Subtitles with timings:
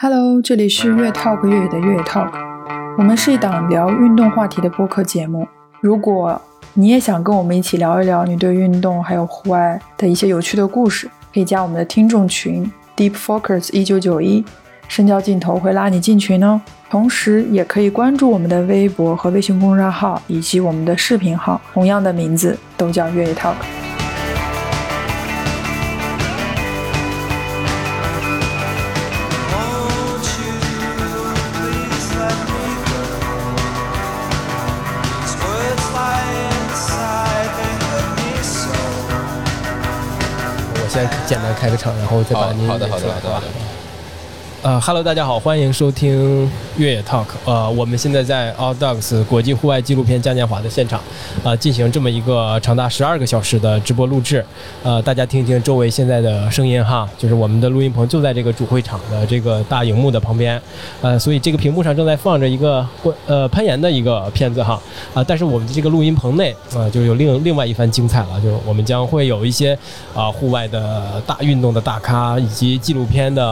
[0.00, 2.30] Hello，这里是越 Talk 越野的越野 Talk，
[2.96, 5.44] 我们是一档聊运动话题的播客节目。
[5.80, 6.40] 如果
[6.74, 14.44] 你也想跟我们一起聊一聊你对运动还有户外的一些有趣的故事，可以加我们的听众群 Deep Focus 一九九一，
[14.86, 16.60] 深交镜头会拉你进群哦。
[16.88, 23.56] 同时，也可以关注我们的微博和微信公众号，以及我们的视频号，同样的名字都叫越野 Talk。
[41.28, 43.46] 简单开个场，然后再把您好的好的出来好的好的。
[44.60, 47.26] 呃哈喽，大家好，欢迎收听越野 Talk。
[47.44, 51.00] 呃，我们现在在 All Dogs 国际户外纪录片嘉年华的现场，
[51.44, 54.44] 啊、进行这么一个长达十二个小时的直播录制。
[54.82, 60.60] 呃，大家听一听周围现在的声音哈，就是我们的录音棚就在这个主会场的这个大荧幕的旁边。
[61.02, 62.84] 呃，所以这个屏幕上正在放着一个
[63.28, 64.80] 呃攀岩的一个片子哈。
[65.14, 69.78] 啊、但是我们的这个录音棚内啊、就有另另外一番精彩了，就我们将会有一些
[70.16, 73.46] 啊、户外的大运动的大咖以及纪录片的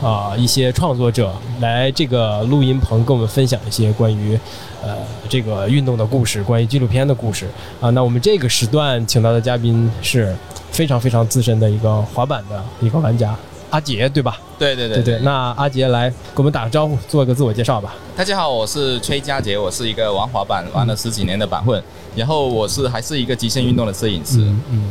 [0.00, 4.38] 啊、一些创作者来这个录音棚跟我们分享一些关于
[4.82, 4.94] 呃
[5.26, 7.48] 这个运动的故事，关于纪录片的故事
[7.80, 10.36] 啊、那我们这个时段请到的嘉宾是
[10.70, 13.34] 非常非常资深的一个滑板的一个玩家
[13.70, 14.38] 阿杰，对吧？
[14.58, 15.20] 对对对对对。
[15.20, 17.94] 那阿杰来给我们打个招呼，做一个自我介绍吧。
[18.14, 21.82] 大家好，我是崔佳杰，我是一个玩滑板玩了十几年的板混，
[22.14, 24.40] 然后我是还是一个极限运动的摄影师。
[24.40, 24.90] 嗯嗯。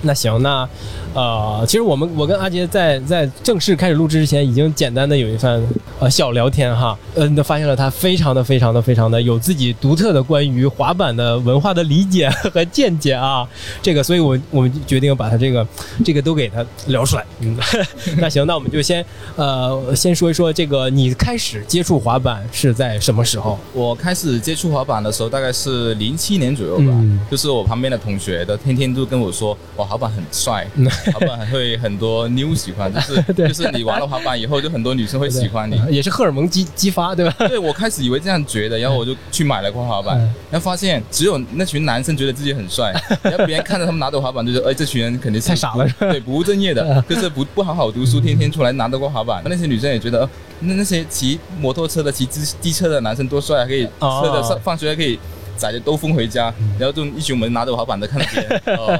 [0.00, 0.68] 那行，那
[1.14, 5.62] 呃，其实我们我跟阿杰在在正式开始录制之前，已经简单的有一番
[5.98, 13.46] 呃小聊天哈，嗯、都发现了他非常的非常的非常的有自己独特的关于滑板的文化的理解和见解啊，
[13.82, 15.66] 这个，所以我我们决定把他这个
[16.04, 17.24] 这个都给他聊出来。
[17.40, 17.56] 嗯，
[18.18, 19.04] 那行，那我们就先
[19.36, 23.58] 呃先说一说这个你开始接触滑板是在什么时候？
[23.72, 26.84] 我开始接触滑板的时候，大概是零七年左右吧。
[26.88, 30.66] 嗯就是我旁边的同学都天天都跟我说，哇，滑板很帅，
[31.12, 35.76] 滑板还会很多妞喜欢，就是 对就是你玩了滑板以后，就很多女生会喜欢你。
[35.78, 37.34] 呃也是荷尔蒙激激发，对吧？
[37.48, 49.42] 对，我开始以为这样觉得，然后我就去买了块滑板嗯，然后发现只有那群男生觉得自己很帅，然后别人看着他们拿着滑板就觉得，哎，这群人肯定是太傻了对，不务正业的，就是不不好好读书，天天出来拿着块滑板。
[49.46, 55.18] 那些女生也觉得，呃那那些骑摩托车的、骑机机车的男生多帅啊，可以哦车的上放学还可以。
[55.62, 58.98] 载着兜风回家，然后就一群我们拿着滑板的看着别人， 哦，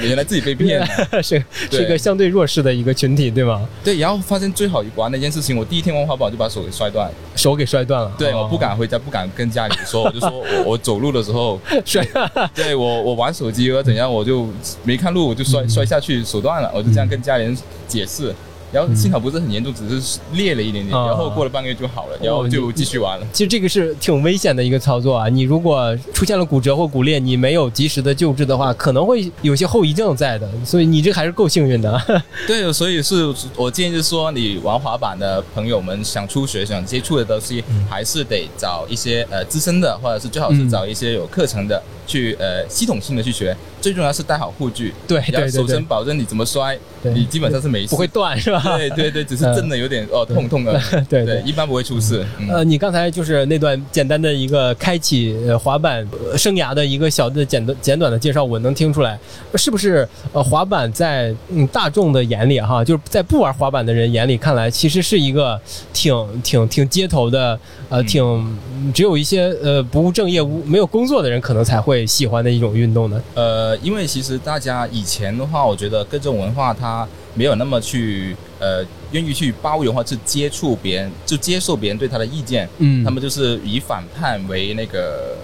[0.00, 0.86] 原来自己被骗了。
[1.22, 1.40] 是
[1.70, 3.64] 是一个相对弱势的一个群体，对吗？
[3.84, 7.14] 对，然后发现最好玩的一件事情，我第一天玩滑板就把手给摔断了。
[7.36, 8.10] 手给摔断了。
[8.18, 12.04] 对，哦我不敢回家，不敢跟家里说， 我就说我我走路的时候摔。
[12.52, 14.48] 对我我玩手机或者怎样，我就
[14.82, 17.56] 没看路，我就摔摔下去，手断了，我就这样跟家里人
[17.86, 18.34] 解释。
[18.72, 23.26] 然后幸好不是很严重，只是裂了一点点，啊然后过了半个月就好了，然后就继续玩了。
[23.32, 25.28] 其实这个是挺危险的一个操作啊！
[25.28, 30.48] 你如果出现了骨折或骨裂，你没有及时的救治的话，可能会有些后遗症在的。
[30.64, 32.00] 所以你这还是够幸运的。
[32.46, 43.56] 对，所以是我建议是说，你玩滑板的朋友们想初学、想接触的东西，还是得找一些呃资深的，或者是最好是找一些有课程的去呃系统性的去学。
[43.80, 46.76] 最重要是带好护具，对然后对对对手身，保证你怎么摔，
[47.14, 48.60] 你基本上是没事，不会断是吧？
[48.76, 50.78] 对对对，只是震的有点哦痛痛的，
[51.08, 52.22] 对对，一般不会出事。
[52.38, 59.18] 嗯呃，你刚才就是那段简单的一个开启呃滑板呃生涯的一个小的简短简短的介绍，我能听出来，
[59.54, 60.06] 是不是？
[60.34, 65.58] 呃，滑板在嗯大众的眼里哈，就是在不玩滑板的人眼里看来，其实是一个
[65.94, 73.22] 挺挺挺街头的，呃，嗯挺嗯只有一些呃不务正业、无没有工作的人可能才会喜欢的一种运动呢。
[73.34, 85.36] 呃，因为其实大家以前的话，我觉得各种文化它没有那么去呃愿意去包容或者是接触别人，就接受别人对他的意见，嗯他们就是以反叛为那个。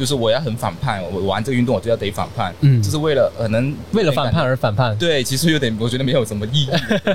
[0.00, 4.96] 就是我要很反叛，我玩这个运动我就要得反叛，嗯就是为了可能为了反叛而反叛。
[4.96, 6.68] 对，其实有点，我觉得没有什么意义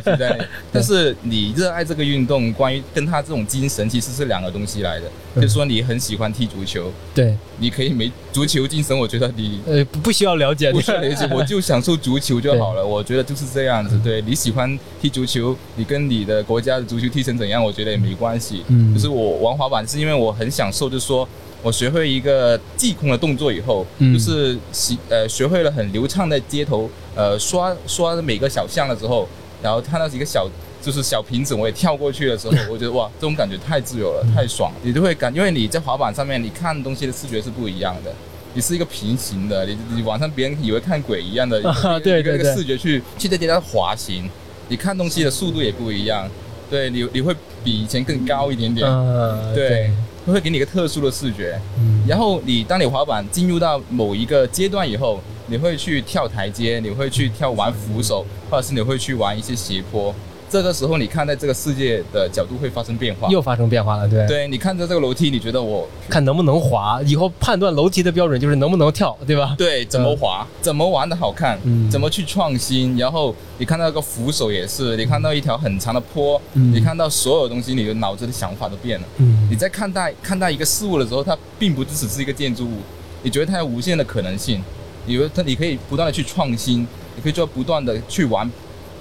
[0.03, 0.47] 对对。
[0.71, 5.07] 但是你热爱这个运动，关于跟他这种精神其实是两个东西来的。
[5.07, 12.85] 嗯就是说你很喜欢踢足球，对，你可以没足球精神，我觉得你呃，不不需要了解，不需要了解， 我就享受足球就好了。
[12.85, 13.99] 我觉得就是这样子。
[14.01, 18.63] 对你喜欢踢足球，你跟你的国家的足球踢成怎样，我觉得也没关系。
[18.69, 21.27] 嗯就是我玩滑板是因为我很享受，就是说
[21.65, 29.27] 我学会一个技空的动作以后，嗯就是习呃学会了很流畅在街头呃刷刷每个小巷的时候，
[29.63, 30.47] 然后看到一个小。
[30.83, 34.77] 就是小瓶子，我也跳过去的时候， 我觉得哇，这种感觉太自由了，太爽了。
[34.85, 38.13] 你就会感，因为你在滑板上面，你看东西的视觉是不一样的。
[38.53, 44.29] 你是一个平行的，你你晚上别人以为看鬼一样的， 一个啊对一个视觉去去在街上滑行，
[44.69, 46.29] 你看东西的速度也不一样。
[46.69, 49.89] 对你你会比以前更高一点点，嗯，对，
[50.31, 51.59] 会给你一个特殊的视觉。
[51.77, 60.13] 嗯，然后你当你滑板进入到某一个阶段以后，你会去跳台阶，你会去跳玩扶手，或者是你会去玩一些斜坡。
[60.49, 63.27] 这个时候，你看待这个世界的角度会发生变化。
[63.29, 69.55] 又发生变化了，对，对，你看着这个楼梯，你觉得我看能不能滑，以后判断楼梯的标准就是能不能跳，对吧？
[69.57, 72.97] 对怎么滑，怎么玩的好看，嗯怎么去创新。
[72.97, 79.07] 然后你看到那个扶手也是，你看到一条很长的坡，嗯你看到所有东西，你的脑子的想法都变了。
[79.17, 82.77] 嗯你在看待看待一个事物的时候，它并不只是一个建筑物，
[83.23, 84.61] 你觉得它有无限的可能性，
[85.05, 88.49] 你觉得它你可以不断的去创新，你可以做不断的去玩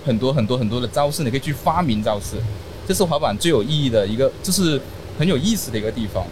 [0.04, 2.36] 很多很多很多的招式，你可以去发明招式，
[2.86, 4.80] 这是滑板最有意义的一个，就是
[5.18, 6.24] 很有意思的一个地方。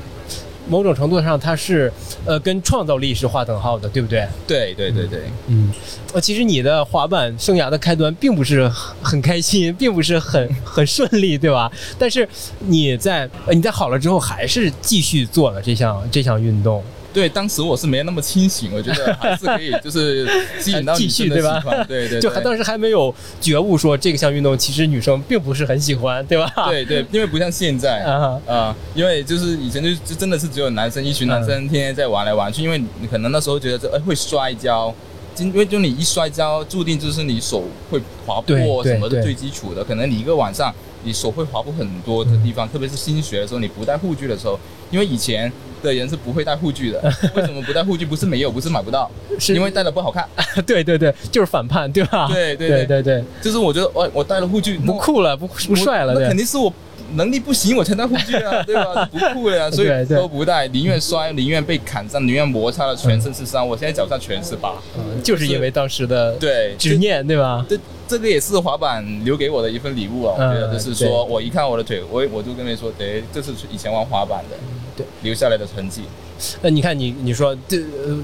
[0.69, 1.93] 某种程度上它是
[2.25, 4.25] 呃跟创造力是划等号的，对不对？
[4.47, 5.73] 对对对对，嗯，
[6.13, 11.71] 呃，其实你的滑板生涯的开端并不是很很开心，并不是很 很顺利，对吧？
[11.99, 12.27] 但是
[12.61, 16.81] 你在呃你在好了之后，还是继续做了这项这项运动。
[17.13, 20.27] 对，当时我是没那么清醒，我觉得还是可以，就是
[20.61, 21.87] 吸引到 女生的喜欢。
[21.87, 26.51] 对 对，就还当时还没有觉悟说这个项运动其实女生并不是很喜欢，对吧？
[26.69, 34.95] 对对，因为不像现在 啊，啊，因为就是以前就就真的是只有男生一群男生天天在玩来玩去，因为你可能那时候觉得这哎会摔跤。
[35.39, 40.73] 因为就你一摔跤，注定就是你手会划破什么的最基础的，可能你一个晚上
[41.05, 44.59] 你手会划破很多的地方，特别是新学的时候，你不戴护具的时候，
[44.91, 45.51] 因为以前
[45.83, 47.01] 的人是不会戴护具的。
[47.35, 48.05] 为什么不戴护具？
[48.05, 50.29] 不是没有，不是买不到，是因为戴了不好看。
[50.67, 52.29] 对对对，就是反叛，对吧？
[52.29, 56.73] 对对对对对，就是我觉得我我戴了护具不酷了，不不帅了，那肯定是我。
[57.15, 59.09] 能力不行，我才戴护具啊， 对吧？
[59.13, 63.67] 不酷了呀，所以都不戴，宁愿摔，宁愿被砍伤，宁愿摩擦了全身是伤。
[63.67, 67.65] 我现在脚上全是疤，嗯，就是因为当时的对执念，对吧？
[67.69, 67.79] 这
[68.09, 74.57] 这个也是滑板留给我的一份礼物啊，我觉得就是说我一看我的腿，我我就跟你说，得，这是以前玩滑板的，
[74.97, 76.03] 对，留下来的痕迹。
[76.61, 77.79] 那你看你你说这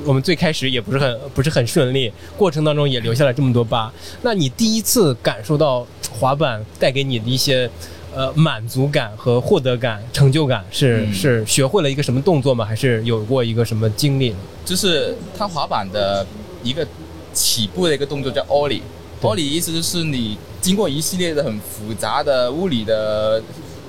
[0.04, 3.92] 我们最开始也不是很不是很顺利，过程当中也留下了这么多疤。
[4.22, 5.86] 那你第一次感受到
[6.18, 7.70] 滑板带给你的一些。
[8.18, 12.64] 呃，满足感和获得感、成就感是、嗯、是学会了一个什么动作吗？
[12.64, 14.34] 还是有过一个什么经历？
[14.64, 16.26] 就是他滑板的
[16.64, 16.84] 一个
[17.32, 18.80] 起步的一个动作叫 ollie。
[19.22, 23.40] ollie 意思就是你经过一系列的很复杂的物理的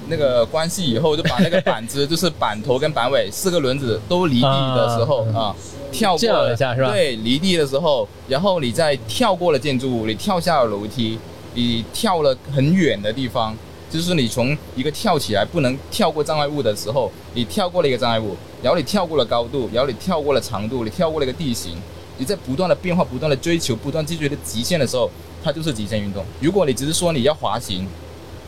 [0.10, 5.56] 那个关系以后，就把那个板子就是板头跟板尾四个轮子都离地的时候啊，
[5.92, 6.92] 跳过了一下是吧？
[6.92, 11.18] 对，离地的时候，然后你再跳过了建筑物，你跳下了楼梯，
[11.56, 13.58] 你跳了很远的地方。
[13.90, 21.76] 就是你从一个跳起来不能跳过障碍物的时候，你跳过了一个障碍物，然后你跳过了高度，然后你跳过了长度，你跳过了一个地形，
[22.18, 25.10] 你在不断的变化、不断的追求、不断追求的极限的时候，
[25.44, 26.24] 它就是极限运动。
[26.40, 27.88] 如果你只是说你要滑行，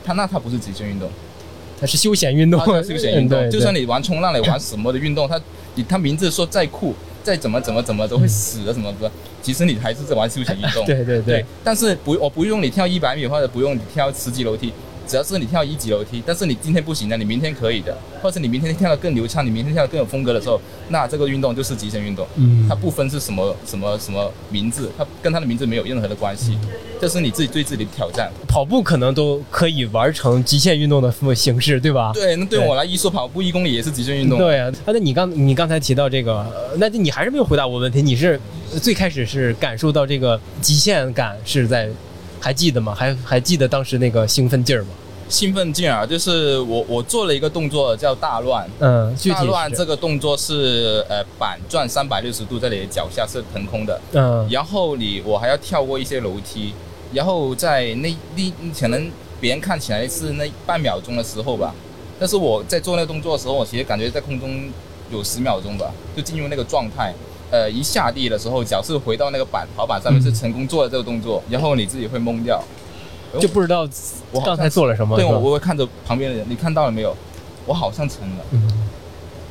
[0.05, 1.09] 它那它不是极限运动，
[1.79, 3.49] 它是休闲运动，它是休闲运动。
[3.49, 5.41] 就算你玩冲浪，你玩什么的运动，它
[5.73, 6.93] 你它名字说再酷，
[7.23, 9.11] 再怎么怎么怎么都会死的什么的，
[9.41, 10.83] 其实你还是在玩休闲运动。
[10.85, 11.43] 对对对。
[11.63, 14.71] 但是不，我不用你跳一百米，或者不用你跳十级楼梯。
[15.07, 20.59] 只要是你跳一级楼梯，但是你今天不行的，你明天可以的，或者你明天跳得更流畅，你明天跳得更有风格的时候，
[20.89, 22.25] 那这个运动就是极限运动。
[22.35, 26.57] 嗯，它不分是什么什么什么名字，它跟它的名字没有任何的关系，
[26.99, 28.31] 这是你自己对自己的挑战。
[28.47, 32.11] 跑步可能都可以玩成极限运动的形式，对吧？
[32.13, 34.37] 对，那对我来一说跑步一公里也是极限运动。
[34.37, 36.45] 对啊，那你刚你刚才提到这个，
[36.77, 38.01] 那你还是没有回答我问题。
[38.01, 38.39] 你是
[38.81, 41.89] 最开始是感受到这个极限感是在，
[42.41, 42.93] 还记得吗？
[42.93, 44.89] 还还记得当时那个兴奋劲儿吗？
[45.29, 56.73] 兴奋劲儿就是我我做了一个动作叫大乱，嗯，大乱这个动作是呃板转三百六十度，在你的脚下是腾空的，嗯，然后你我还要跳过一些楼梯，
[57.13, 61.73] 然后在那那可能别人看起来是那半秒钟的时候吧，
[62.19, 64.69] 但是我在做那个动作的时候，我其实感觉在空中
[65.09, 67.13] 有十秒钟吧，就进入那个状态。
[67.51, 72.63] 呃，一下地的时候，脚是回到那个板滑板上面，是成功做了这个动作，然后你自己会懵掉。
[73.39, 73.87] 就不知道
[74.31, 75.15] 我刚才做了什么。
[75.15, 77.15] 对，我我会看着旁边的人，你看到了没有？
[77.65, 78.67] 我好像成了，嗯、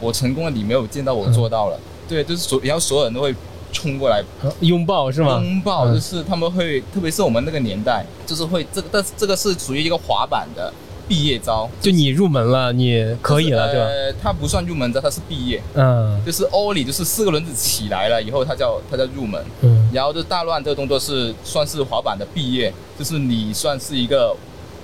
[0.00, 1.76] 我成功了，你没有见到我做到了。
[1.76, 3.34] 嗯、对，就是所，然后所有人都会
[3.72, 4.22] 冲过来
[4.60, 5.40] 拥抱，是吗？
[5.42, 10.72] 拥抱就是他们会，特别是我们那个年代，就是会这个，但是这个是属于一个滑板的
[11.10, 11.68] 毕业招。
[11.80, 13.86] 就你入门了，你可以了，对吧？
[13.86, 15.60] 呃，它不算入门招，它是毕业。
[15.74, 19.44] 嗯，就是 ollie，就是四个轮子起来了以后，它叫它叫入门。
[19.62, 24.36] 嗯，然后就大乱这个动作是算是滑板的毕业，就是你算是一个。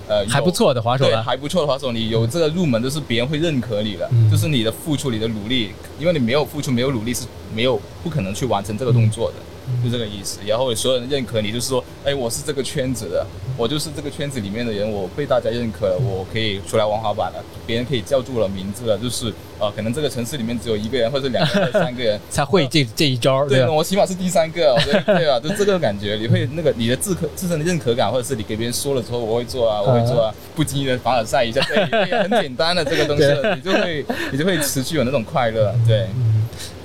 [0.08, 9.36] 呃，还不错的滑手了，还不错的滑手，你有这个入门，就是别人会认可你的，嗯、就是你的付出、你的努力，因为你没有付出、没有努力是没有不可能去完成这个动作的。
[9.84, 10.40] 就这个意思。
[10.46, 23.72] 然后所有人认可你，就是说，哎，我是这个圈子的，我就是这个圈子里面的人，我被大家认可了，我可以出来玩滑板了，别人可以叫住了名字了，就是呃，可能这个城市里面只有一个人或者两个人、三个人 才会这这一招，对，吧？
[23.72, 36.06] 我起码是第三个，我觉得对吧，就这个感觉，你会那个你的自可自身的认可感，或者是你给别人说了之后，我会做啊，我会做啊，不经意的凡尔赛一下，对，对很简单的这个东西，你就会你就会持续有那种快乐，对。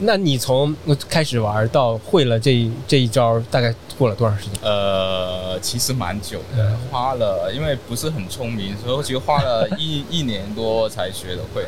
[0.04, 0.76] 那你从
[1.08, 4.54] 开始玩到会了这这一招，大概过了多长时间？
[4.64, 11.66] 呃，其实蛮久的，花了，因为不是很聪明，所以其实花了一 一年多才学的会，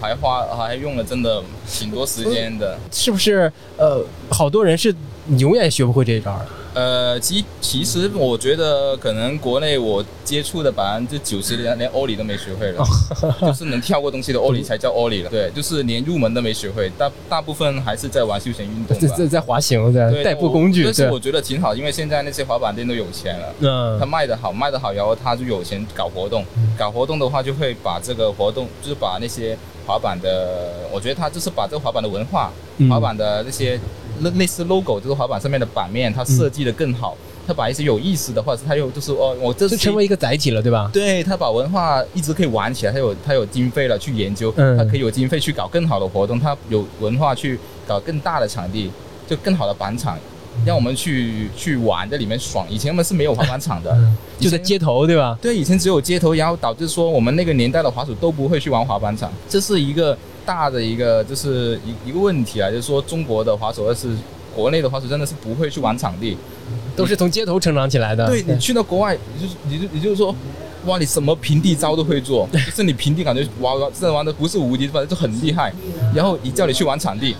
[0.00, 2.78] 还花还用了真的挺多时间的。
[2.90, 3.52] 是不是？
[3.76, 4.94] 呃，好多人是
[5.36, 6.46] 永远学不会这一招的。
[6.74, 12.82] 呃，其其实我觉得可能国内我接触的百分之九十连连欧里都没学会了，
[13.42, 15.28] 就是能跳过东西的欧里才叫欧里了。
[15.28, 20.84] 对，就是连入门都没学会，大大部分还是在玩休闲运动，在在滑行，在代步工具。
[20.84, 26.42] 但是我觉得挺好，因为现在那些滑板店都有钱了，嗯，他卖的好，卖的好，然后他就有钱搞活动，
[26.78, 29.54] 搞活动的话就会把这个活动，就是把那些
[29.86, 32.50] 滑板的，我觉得他就是把这个滑板的文化，
[32.88, 33.78] 滑板的那些。
[34.20, 37.16] 类类似 logo 就是滑板上面的版面，它设计的更好，
[37.46, 40.90] 它把一些有意思的，或者是它又就是哦，我这是成为一个载体了，对吧？
[40.92, 48.90] 对，它把文化一直可以玩起来，它有它有经费了去研究，它可以有经费去搞更好的活动，它有文化去搞更大的场地，
[49.26, 50.18] 就更好的板场，
[50.64, 52.66] 让我们去去玩在里面爽。
[52.70, 53.96] 以前我们是没有滑板场的，
[54.38, 55.36] 就在街头，对吧？
[55.40, 60.16] 对，以前只有街头，然后导致说我们那个年代的滑手都不会去玩滑板场，这是一个。
[60.44, 64.08] 大的一个就是一一个问题啊，就是说中国的滑手，要是
[64.54, 66.36] 国内的滑手，真的是不会去玩场地，
[66.96, 68.26] 都是从街头成长起来的。
[68.26, 70.34] 对你去到国外，你就你就你就是说，
[70.86, 75.72] 哇，你什么平地招都会做， 就是你平地感觉哇哇，真的玩的不是无敌，反正就很厉害。
[76.14, 77.36] 然后一叫你去玩场地，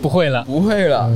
[0.00, 1.10] 不会了，不会了，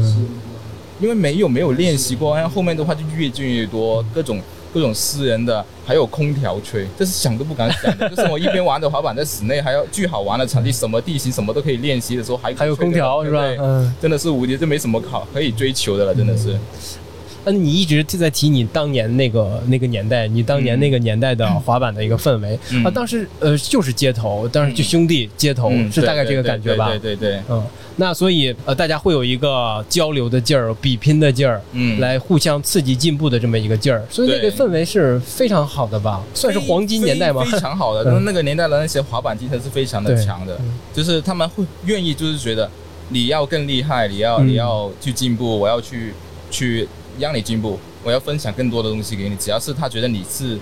[1.01, 4.41] 因为没有没有练习过，然后后面的话就越进越多各种。
[4.73, 8.09] 各种私人的，还有空调吹，这是想都不敢想的。
[8.15, 13.43] 就是我一边玩着滑板在室内，还要巨好玩的场地，什么地形什么都可以练习的时候，还还有空调是吧？
[13.59, 16.59] 嗯，真的是无敌，这没什么好可以追求的了，真的是。
[17.49, 22.59] 那你一直就在提你当年那个那个年代，你当年那个年代的滑板的一个氛围。
[22.85, 26.89] 啊，当时呃就是街头，当时就兄弟街头是大概这个感觉吧？
[26.89, 36.25] 对对对，嗯，那所以呃大家会有一个交流的劲儿，比拼的劲儿，嗯，来互相刺激进步的这么一个劲儿，所以那个氛围是非常好的吧？
[36.35, 37.45] 算是黄金年代吗？
[37.45, 40.59] 非常好的，那 那个年代的那些滑板精神是非常的强的，
[40.93, 42.69] 就是他们会愿意就是觉得
[43.11, 46.13] 你要更厉害，你要你要去进步，我要去
[46.51, 46.89] 去。
[47.19, 49.37] 让你进步，我要分享更多的东西给你。
[49.37, 50.59] 只要是他觉得你是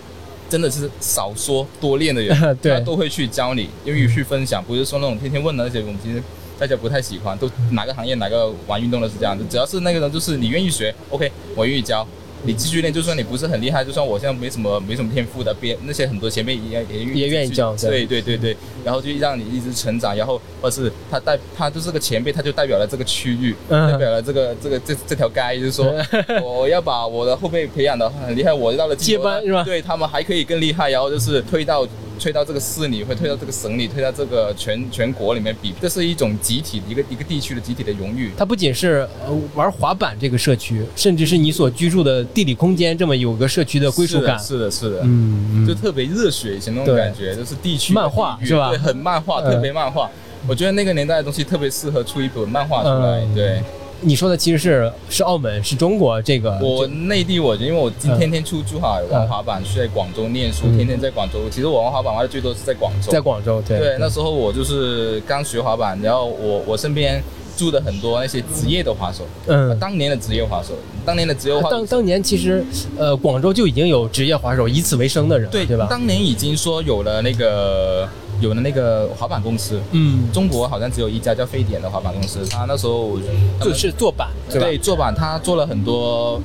[0.48, 4.62] 真的是少说多练的人， 他都会去教你，愿意去分享。
[4.62, 6.22] 不是说那种天天问的那些，我们其实
[6.58, 7.36] 大家不太喜欢。
[7.38, 12.06] 都哪个行业哪个玩运动的是这样子，只要是那个人就是你愿意学，OK，我愿意教。
[12.46, 25.92] 你继续练，就算你不是很厉害，就算我现在没什么没什么天赋的，别那些很多前辈也也也愿意教，对对对对，然后就让你一直成长，然后或是他代他就是个前辈，他就代表了这个区域，代表了这个这个这这条街，就是说
[26.44, 29.64] 我要把我的后辈培养的很厉害，我到了接班是吧？
[29.64, 31.86] 对他们还可以更厉害，然后就是推到。
[32.18, 38.30] 推到这个市里，会推到这个省里，推到这个全全国里面比，这是一种集体一个一个地区的集体的荣誉。
[38.36, 44.38] 它不仅是呃玩滑板这个社区，甚至是你所居住的地理空间这么有个社区的归属感。
[44.38, 48.70] 是的，是的，嗯，就特别热血以前那种感觉，就是地区漫画是吧？
[48.70, 50.10] 对，很漫画，特别漫画。
[50.46, 53.62] 我觉得那个年代的东西特别适合出一本漫画出来，对。
[54.04, 56.58] 你说的其实是是澳门，是中国这个。
[56.60, 61.48] 我内地，我因为我今天天出珠海玩滑板，去在广州念书，天天在广州。
[61.50, 63.10] 其实我玩滑板玩的最多是在广州。
[63.10, 63.78] 在广州，对。
[63.78, 67.22] 对，那时候我就是刚学滑板，然后我我身边
[67.56, 70.74] 住的很多那些职业的滑手，嗯，当年的职业滑手，
[71.06, 71.70] 当年的职业滑。
[71.70, 72.64] 当当年其实，
[72.98, 75.86] 呃，广州就已经有职业滑手以此为生的人，对对吧？
[75.88, 78.08] 当年已经说有了那个。
[78.40, 82.44] 有的那个滑板公司，嗯，中国好像只有一家叫沸点的滑板公司。
[82.50, 83.18] 他那时候
[83.60, 86.40] 就是做板，对，做板，他做了很多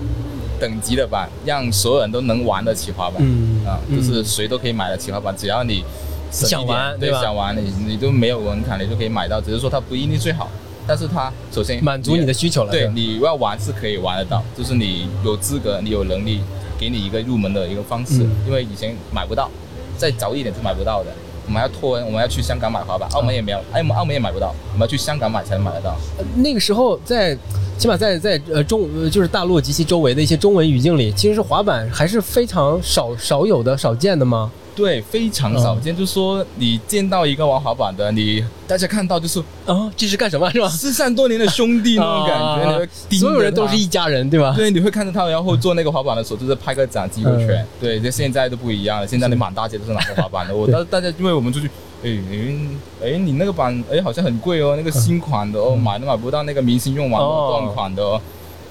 [0.60, 5.84] 等级的板，让所有人都能玩得起滑板，嗯啊，就是谁都可以买得起滑板，只要你
[6.32, 9.42] 想玩，对想玩，你你都没有门槛，你就可以买到。
[9.42, 10.50] 只是说它不一定最好，
[10.86, 12.72] 但是它首先满足你的需求了。
[12.72, 16.42] 对，你要玩是可以玩得到，就是你有资格，你有能力，
[16.78, 19.50] 给你一个入门的一个方式，因为以前买不到，
[19.98, 21.12] 再早一点是买不到的。
[21.50, 25.96] 我们要托恩，我们要去香港买滑板，澳门也没有，澳门澳门也买不到，我们要去香港买才能买得到。
[26.36, 27.36] 那个时候在
[27.76, 34.52] 起码在在呃中呃就是大陆及其周围的一些中文语境里，其实是滑板还是非常少少有的、少见的吗？
[34.80, 35.94] 对，非常少见。
[35.94, 40.70] 就是说，你见到一个玩滑板的，你大家看到就是啊，这是干什么 是吧？
[40.70, 44.54] 失散多年的兄弟那种感觉，你会所有人都是一家人，对吧？
[44.56, 47.50] 对，你会看着他，然后做那个滑板的时候，就是拍个掌、击个拳。
[47.58, 50.56] 嗯对，就现在都不一样了，现在你满大街都是拿着滑板的。
[50.56, 51.68] 我对大大家，因为我们出去，
[52.02, 52.56] 哎哎
[53.04, 58.22] 哎，你那个板哎好像很贵哦，那个新款的哦，买都买不到那个明星用完的断款的哦。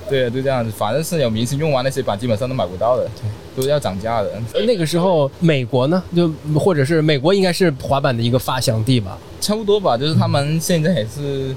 [0.08, 3.08] 对，就这样子，反正是有明星用完那些板，基本上都买不到的，
[3.56, 4.30] 都要涨价的。
[4.54, 11.54] 呃那个时候美国呢，就或者是美国应该是滑板的一个发祥地吧，差不多吧，就是他们现在也是，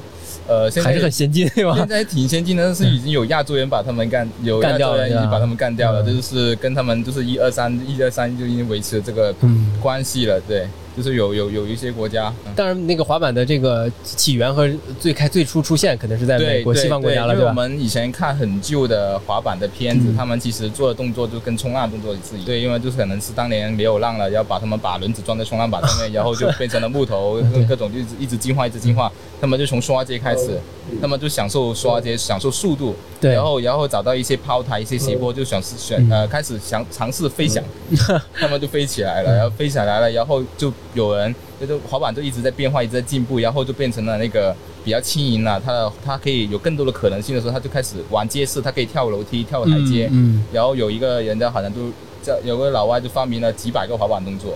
[0.48, 1.76] 呃，现在还是很先进，对吧？
[1.76, 9.68] 现在挺先进的，但是已经有亚洲人把他们干，有干亚洲人已经把他们干掉了，嗯就是跟他们就是一二三一二三就已经维持了这个嗯。
[9.82, 12.54] 关系了，对，就是有有有一些国家，嗯。
[12.56, 14.70] 当然，那个滑板的这个起源和
[15.00, 17.54] 最开最初出现肯定是在美国西方国家了，对因为我？
[17.54, 20.16] 们以前看很旧的滑板的片子，嗯。
[20.18, 22.46] 他们其实做的动作就跟冲浪动作是一样。
[22.46, 29.12] 对，因为就是可能是当年没有浪了，要把他们把轮子装在冲浪板上面，然后就变成了木头， 各种就一直一直进化，一直进化。
[29.40, 30.60] 他们就从刷街开始，
[31.02, 37.64] 他们就享受刷街，享受速度，对，然后然后找到一些抛台、一些斜坡，就想试选嗯呃开始想尝试飞翔，
[38.40, 51.82] 他们就飞起来了，然后飞起来了，然后就有人就是滑板就一直在变化，一直在进步，然后就变成了那个比较轻盈了，它的它可以有更多的可能性的时候，他就开始玩街式，它可以跳楼梯、跳台阶，嗯然后有一个人家好像就
[52.22, 54.54] 叫有个老外就发明了几百个滑板动作。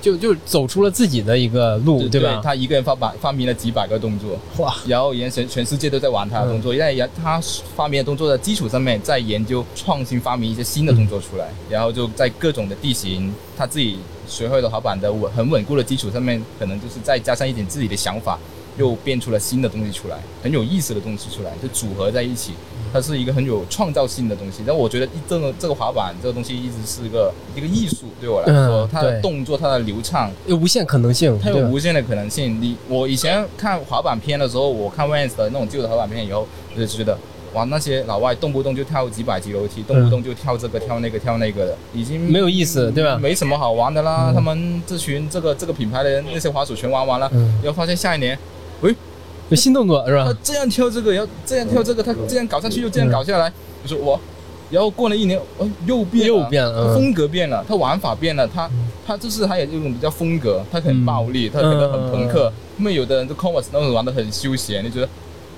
[0.00, 2.40] 就就走出了自己的一个路，对吧？
[2.42, 7.40] 他一个人发板发明了几百个动作，哇，然后人全全世界都在玩他的动作，在研他
[7.74, 18.38] 发明的动作的基础上面，再研究创新发明一些新的动作出来，然后就在各种的地形，他自己学会了滑板的稳很稳固的基础上面，可能就是再加上一点自己的想法，
[18.76, 22.52] 又变出了新的东西出来，很有意思的东西出来，就组合在一起。
[22.90, 32.58] 它是一个很有创造性的东西，但我觉得这个这个滑板这个东西一直是一个一个艺术，对我来说，嗯它的动作、它的流畅，有无限可能性，它有无限的可能性。
[32.62, 37.18] 你我以前看滑板片的时候，我看 Vans 的那种旧的滑板片以后，我就觉得。
[37.58, 44.30] 哇，那些老外动不动就跳几百级楼梯，动不动就跳这个跳那个跳那个的，已经没有意思对吧没什么好玩的啦。
[44.30, 48.38] 嗯他们这群这个这个品牌的人那些滑手全玩完了，嗯，然后发现下一年
[48.82, 48.94] 喂
[49.48, 50.24] 有新动作是吧？
[50.24, 53.52] 他这样跳这个，然后这样跳这个，他这样搞上去又这样搞下来，
[53.82, 54.20] 我说我，
[54.70, 58.70] 然后过了一年，哦，又变了又变了风格变了，他玩法变了，他
[59.04, 62.52] 他就是还有一种比较风格，他很暴力，他可能很朋克。
[62.78, 65.08] 因为有的人就 Converse 那种玩的很休闲，你觉得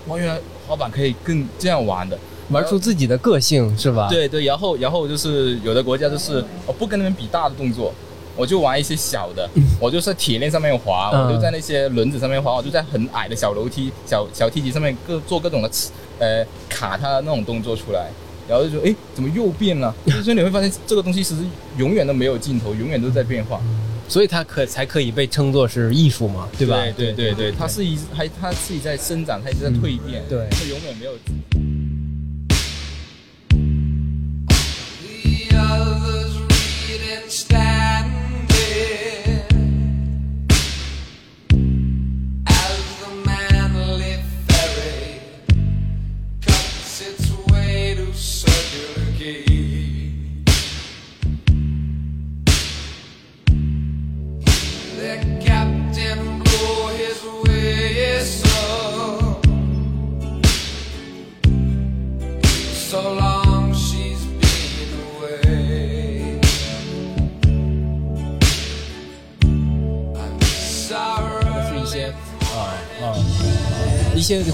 [0.07, 2.19] 哇，原来滑板可以更这样玩的。
[2.51, 7.93] 玩出自己的个性是吧？，对对，然后然后就是有的国家就是我不跟你们比大的动作，
[8.37, 15.71] 我就玩一些小的，我就在铁链上面滑，嗯我就在那些轮子上面滑，我就在很矮的小楼梯、小小梯级上面各做各种的
[16.19, 18.11] 呃卡它的那种动作出来。
[18.49, 19.95] 然后就说，哎，怎么又变了？
[20.25, 21.43] 所以你会发现这个东西其实
[21.77, 23.61] 永远都没有尽头，永远都在变化，
[24.11, 26.83] 所以它可才可以被称作是艺术嘛，对吧？
[26.97, 31.13] 对对对对，它是一还它自己在生长，它一直在蜕变，对它永远没有。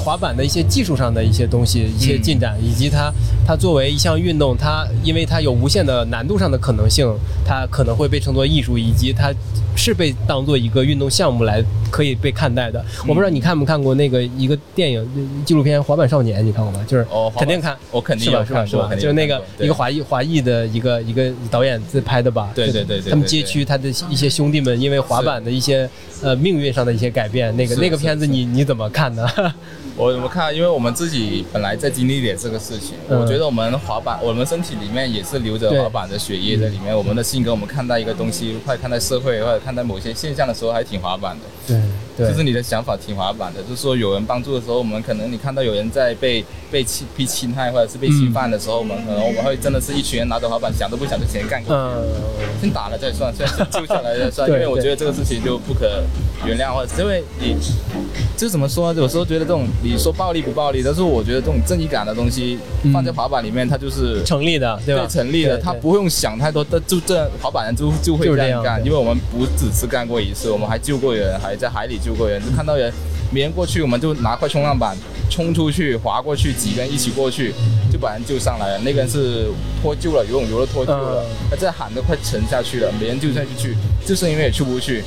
[0.06, 3.12] 滑板的一些技术上的一些东西，一些进展，以及它
[3.44, 7.12] 它作为一项运动，它因为它有无限的难度上的可能性，
[7.44, 9.32] 它可能会被称作艺术，以及它
[9.76, 12.84] 是被当做一个运动项目来可以被看待的。
[13.06, 15.06] 我不知道你看没看过那个一个电影
[15.44, 16.84] 纪录片《滑板少年》，你看过吗？
[16.88, 17.76] 就是哦肯定看。
[17.90, 18.44] 我肯定是吧？
[18.44, 18.66] 是吧？
[18.66, 18.88] 是吧？
[18.94, 22.50] 就是那个一个华裔华裔的一个一个导演自拍的吧？
[22.54, 25.88] 对对对对他们街区他的一些兄弟们因为滑板的一些
[26.22, 29.28] 呃命运上的一些改变，那个那个片子你你怎么看呢？
[29.96, 36.94] 我我看，因为我们自己本来在经历点这个事情，嗯我觉得我们滑板，我们身体里面也是流着滑板的血液在里面。
[36.94, 41.44] 我们的性格，我们看待一个东西，或者看待社会，或者看待某些现象的时候，还挺滑板的。
[41.66, 41.80] 对，
[42.16, 51.82] 对就是你的想法挺滑板的，就是说有人帮助的时候，我们可能你看到有人在被被侵被侵害或者是被侵犯的时候，我们可能我们会真的是一群人拿着滑板，想都不想就直接干过去。
[51.82, 56.04] 嗯，先打了再算，先救下来再算，因为我觉得这个事情就不可
[56.44, 57.56] 原谅，或者是因为你
[58.36, 59.00] 就怎么说呢？
[59.00, 65.06] 有时候觉得这种你说暴力不暴力，但是我觉得这种正义感的东西嗯放在滑板里面，它就是成立的，对吧？
[65.08, 72.92] 成立的，对对他不用想太多，他就这滑板人就就会这样干，因为我们不只是干过一次，我们还救过人，还在海里救过人，就看到人
[73.32, 74.96] 别人过去，我们就拿块冲浪板
[75.30, 77.52] 冲出去滑过去，几个人一起过去
[77.90, 78.78] 就把人救上来了。
[78.84, 79.46] 那个人是
[79.82, 85.02] 脱臼了，游泳游了脱臼了嗯，他在喊的快沉下去了，没人救下去去，救生员也出不去，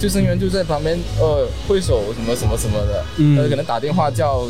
[0.00, 3.38] 救生员就在旁边呃挥手什么什么什么的，嗯。
[3.38, 4.46] 呃可能打电话叫。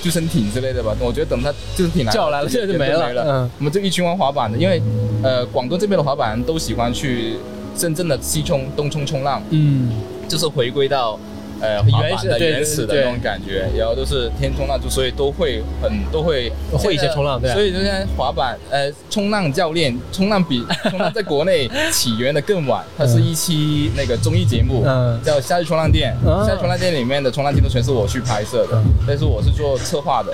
[0.00, 3.24] 救生艇之类的吧，我觉得等他救生艇来叫来了现在就没了。
[3.26, 3.50] 嗯。
[3.58, 4.80] 我们就一群玩滑板的，因为
[5.24, 7.34] 呃广东这边的滑板人都喜欢去
[7.76, 9.90] 深圳的西冲、东冲冲浪，嗯，
[10.28, 11.18] 就是回归到
[11.60, 17.54] 呃滑板的原始对原始的对那种感觉，然后都是天冲浪，就所以都会很都会 会一些冲浪对啊。
[17.54, 25.20] 所以就像滑板呃冲浪教练， 冲浪比冲浪在国内起源的更晚，它是一期那个综艺节目，嗯。
[25.24, 30.32] 叫《夏日冲浪店》，啊夏日冲浪店里面的冲浪镜头全是我去拍摄的嗯，但是我是做策划的。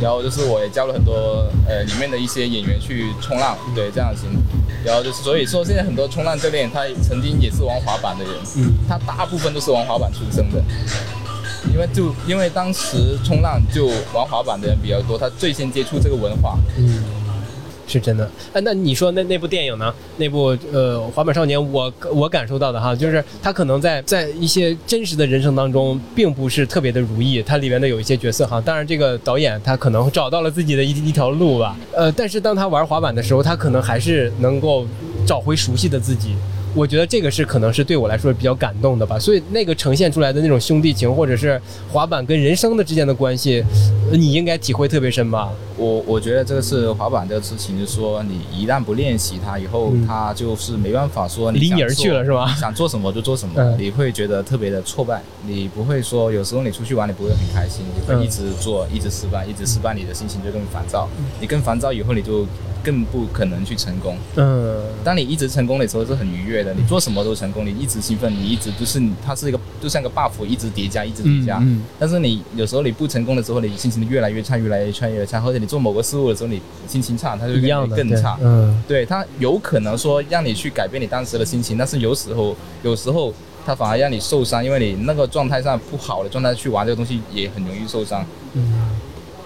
[0.00, 4.30] 然后就是我也教了很多呃里面的一些演员去冲浪，对这样行。
[4.84, 10.62] 然后就是所以说现在很多冲浪教练他曾经也是玩滑板的人，嗯他大部分都是玩滑板出生的。
[11.70, 16.58] 因为就因为当时冲浪就玩滑板的人比较多，他最先接触这个文化。
[16.78, 17.04] 嗯，
[17.90, 18.30] 是真的。
[18.52, 19.92] 哎，那你说那那部电影呢？
[20.16, 27.42] 那部呃《滑板少年》我，我感受到的哈，就是他可能在在一些真实的人生当中，并不是特别的如意。
[27.42, 31.76] 它里面的有一些角色哈，当然这个导演他可能找到了自己的一一条路吧。
[31.92, 34.86] 呃，但是当他玩滑板的时候，他可能还是能够
[35.26, 36.36] 找回熟悉的自己。
[36.74, 43.64] 我觉得这个是可能是对我来说比较感动的吧，所以那个呈现出来的那种兄弟情，或者是滑板跟人生的之间的关系，
[44.10, 45.50] 呃你应该体会特别深吧？
[45.76, 50.06] 我我觉得这个是滑板这个事情，就是说你一旦不练习它以后，嗯。
[50.06, 52.54] 它就是没办法说你离你而去了是吧？
[52.58, 53.76] 想做什么就做什么，嗯。
[53.78, 58.22] 你会觉得特别的挫败，你不会说有时候你出去玩你不会很开心，你会嗯。
[58.24, 61.08] 一直做一直失败，一直失败，你的心情就更烦躁，
[61.40, 62.46] 你更烦躁以后你就
[62.82, 64.16] 更不可能去成功。
[64.36, 71.58] 嗯，当你一直成功的时候是很愉悦的，你做什么都成功，你一直兴奋，你一直就是你，它是一个就像个 buff，一直叠加，一直叠加。
[71.58, 78.38] 嗯嗯但是你有时候你不成功的时候，你心情越来越差，越来越差，越来越差，或者你做某个事物的时候，你心情差，它就会一样的，对更差。
[78.42, 83.32] 嗯对，它有可能说让你去改变你当时的心情，但是有时候有时候
[83.64, 88.24] 它反而让你受伤，因为你那个状态上不好的状态去玩这个东西也很容易受伤。
[88.54, 88.72] 嗯，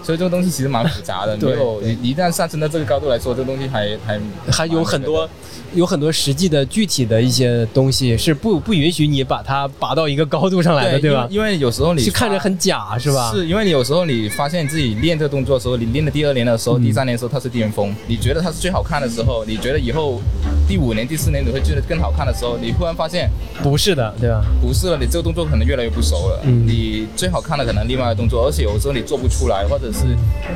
[0.05, 4.21] 所以这个东西其实蛮复杂的，没对有一旦上升到这个高度来说，这个东西还还
[4.53, 5.29] 还有很多
[5.75, 11.27] 有很多实际的具体的一些东西是不不允许你把它拔到一个高度上来的，对吧？
[11.31, 13.33] 因为因为有时候你是看着很假，是吧？
[13.35, 20.21] 是因为你有时候你发现自己练这个动作的时候，你练的第二年的时候、嗯第三年的时候，它是巅峰，你觉得它是最好看的时候，你觉得以后
[20.67, 23.31] 第五年、第四年你会觉得更好看的时候，你忽然发现
[23.63, 24.45] 不是的，对吧？
[24.61, 26.41] 不是了，你这个动作可能越来越不熟了。
[26.45, 30.01] 嗯你最好看的可能另外的动作，而且有时候你做不出来，或者是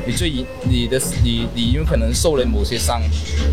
[0.06, 0.30] 你最
[0.64, 3.00] 你的你你有可能受了某些伤，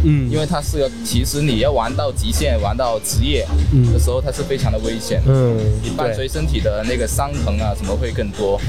[0.04, 5.34] 嗯，因为它是个其实你要玩到极限、玩到职业嗯的时候，它是非常的危险的。
[5.34, 8.60] 嗯，你伴随身体的那个伤疼啊，什么会更多。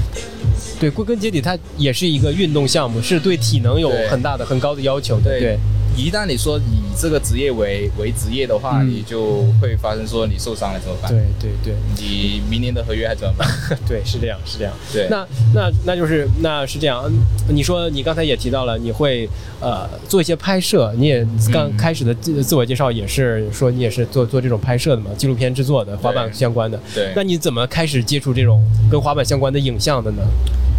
[0.80, 5.58] 对，归根结底，它也是一个运动项目，是对体能有很大的、很高的要求对，
[5.96, 11.10] 一旦你说以这个职业为为职业的话，嗯你就会发生说你受伤了怎么办？
[11.10, 13.48] 对，对，对，你明年的合约还怎么办？
[13.88, 14.72] 对，是这样，是这样。
[14.92, 19.28] 对，那那那就是那是这样，嗯你说你刚才也提到了，你会
[19.60, 26.78] 呃做一些拍摄，你也刚嗯开始的自自我介绍也是说你也是做做这种拍摄的嘛，纪录片制作的，滑板相关的。
[26.94, 30.22] 对那你怎么开始接触这种跟滑板相关的影像的呢？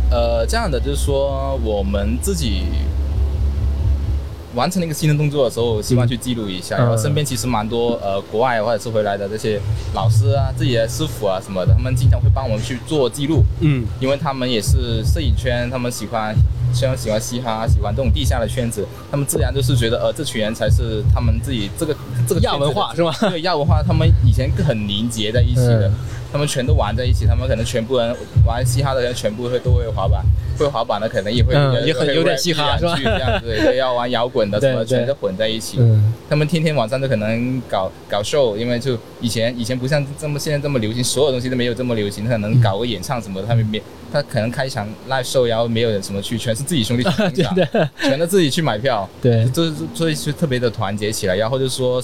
[0.10, 2.64] 呃，这样的就是说我们自己。
[4.58, 6.76] 完成了一个新的动作的时候，希望去记录一下。
[6.76, 9.60] 嗯然后身边其实蛮多呃国外或者是回来的这些
[9.94, 13.44] 老师啊、自己的师傅啊什么的，他们经常会帮我们去做记录。
[13.62, 16.36] 嗯因为他们也是摄影圈，他们喜欢，
[16.74, 21.96] 虽然喜欢嘻哈，喜欢这种地下的圈子，他们自然就是觉得，呃，这群人才是他们自己这个
[22.28, 25.94] 这个亚文化是吧对，亚文化，他们以前很凝结在一起的，嗯
[26.38, 30.24] 他们全都玩在一起，他们可能全部人玩嘻哈的人全部会都会滑板，
[30.56, 32.96] 会滑板的可能也会，嗯也很有点嘻哈是吧？
[33.44, 35.78] 对，要玩摇滚的 什么，全都混在一起。
[35.80, 36.14] 嗯。
[36.30, 43.82] 他们天天晚上都可能搞搞 show，，因为就以前以前不像这么现在这么流行，所有东西都没有这么流行，他可能搞个演唱什么的，他们没
[44.14, 47.44] 他可能开一场 live show，然后没有人什么去，全是自己兄弟 去
[48.00, 49.44] 全都自己去买票，对。
[49.50, 52.00] 就是所以就特别的团结起来，然后就说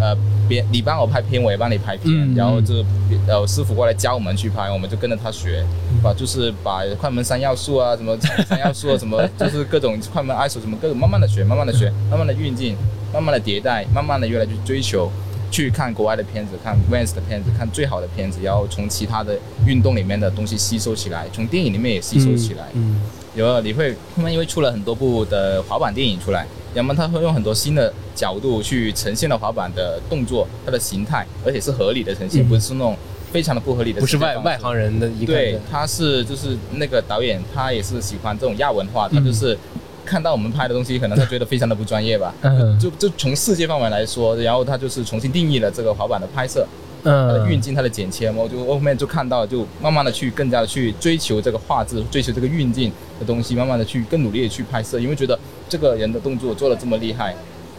[0.00, 0.16] 呃，
[0.48, 2.84] 别你帮我拍片，我也帮你拍片，嗯然后就
[3.26, 5.64] 呃师傅过来教我们去拍，我们就跟着他学，
[6.02, 12.76] 把就是把快门三要素啊，什么 三要素啊，什么 就是各种快门 ISO 什么各种慢慢的学，慢慢的学，慢慢的运镜，
[13.12, 15.10] 慢慢的迭代，慢慢的越来越追求。
[15.48, 22.64] 去看国外的片子，看 Vans 的片子，看最好的片子，然后从其他的运动里面的东西吸收起来，从电影里面也吸收起来。
[22.74, 23.00] 嗯
[23.36, 26.46] 有你会他们因为出了很多部的滑板电影出来，
[26.76, 32.94] 要么他会用很多新的角度去呈现了滑板的动作、它的形态，而且是合理的呈现，嗯不是那种
[33.32, 34.00] 非常的不合理的。
[34.00, 34.58] 不是外外。
[34.58, 39.56] 行人的一个对，他是就是那个导演，他也是喜欢这种亚文化，他就是
[40.04, 42.34] 看到我们拍的东西，可能他觉得非常的不专业吧。
[42.42, 46.66] 嗯就就从世界范围来说，然后他就是重新定义了这个滑板的拍摄，
[47.02, 57.34] 它的嗯运镜、它的剪切，我就后面就看到，就慢慢的去更加的去追求这个画质，追求这个运镜的东西，慢慢的去更努力的去拍摄，因为觉得这个人的动作做的这么厉害，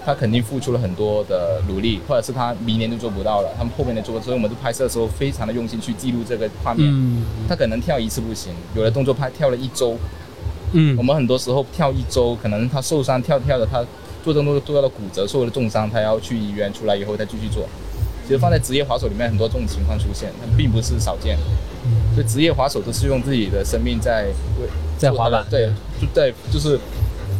[0.05, 6.89] 他肯定付出了很多的努力，或者是他明年就做不到了，他们后面的做，所以我们就拍摄的时候非常的用心去记录这个画面。
[6.89, 9.97] 嗯他可能跳一次不行，有的动作拍跳了一周，
[10.73, 13.85] 嗯我们很多时候跳一周，可能他受伤跳跳的，他
[14.23, 17.67] 做动作做到了骨折，受了重伤，他要去医院，出来以后再继续做。
[18.25, 21.37] 其实放在职业滑手里面，很多这种情况出现，它并不是少见。
[22.13, 24.25] 所以职业滑手都是用自己的生命在
[24.59, 25.69] 为在滑板对，
[26.01, 26.77] 就在就是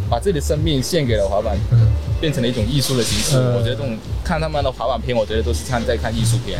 [0.09, 1.87] 把自己的生命献给了滑板，嗯
[2.19, 3.37] 变成了一种艺术的形式。
[3.37, 6.59] 嗯我觉得这种看他们的滑板片，我觉得都是看在看艺术片。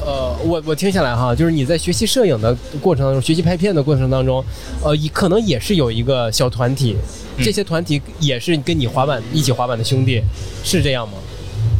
[0.00, 4.42] 呃，我我听下来哈，就是你在学习摄影的过程当中，学习拍片的过程当中，
[4.82, 6.96] 呃，也可能也是有一个小团体，
[7.36, 10.22] 嗯这些团体也是跟你滑板一起滑板的兄弟，
[10.62, 11.14] 是这样吗？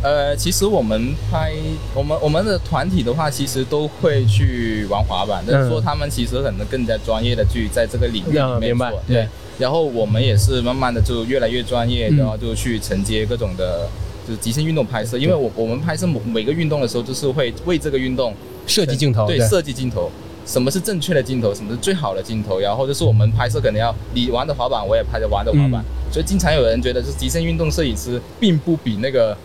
[0.02, 1.52] 呃，其实我们拍
[1.94, 9.28] 我们我们的团体的话，其实都会去玩滑板，但是说他们其实可能更加专业的去在这个领域里面对。
[9.58, 13.88] 然后我们也是慢慢的就越来越专业，嗯然后就去承接各种的，
[14.26, 15.18] 就是极限运动拍摄。
[15.18, 18.32] 因为我我们拍摄每每个运动的时候，就是会为这个运动
[18.66, 20.10] 设计镜头，对设计镜头。
[20.46, 21.54] 什么是正确的镜头？
[21.54, 22.58] 什么是最好的镜头？
[22.58, 25.84] 然后就是我们拍摄可能要你玩的滑板，我也拍着玩的滑板。
[26.10, 29.36] 所以经常有人觉得，就是极限运动摄影师并不比那个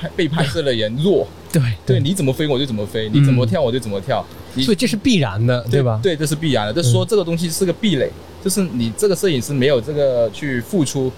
[0.00, 1.26] 拍被拍摄的人弱。
[1.52, 4.22] 对对，你怎么飞我就怎么飞，你怎么跳我就怎么跳。
[4.54, 5.98] 你所以这是必然的，对吧？
[6.02, 6.72] 对，这是必然的。
[6.72, 8.10] 就说这个东西是个壁垒，
[8.44, 11.10] 就是你这个摄影师没有这个去付出，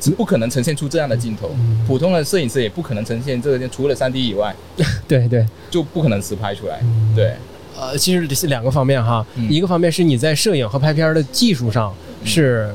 [0.00, 1.50] 是不可能呈现出这样的镜头。
[1.88, 4.54] 普通的摄影师也不可能呈现这个，除了三 D 以外，
[5.08, 5.44] 对对。
[5.70, 6.80] 就不可能实拍出来。
[7.16, 7.34] 对，
[7.76, 11.92] 呃，其实是两个方面哈，嗯一个方面是你在摄影和拍片的技术上
[12.24, 12.72] 是。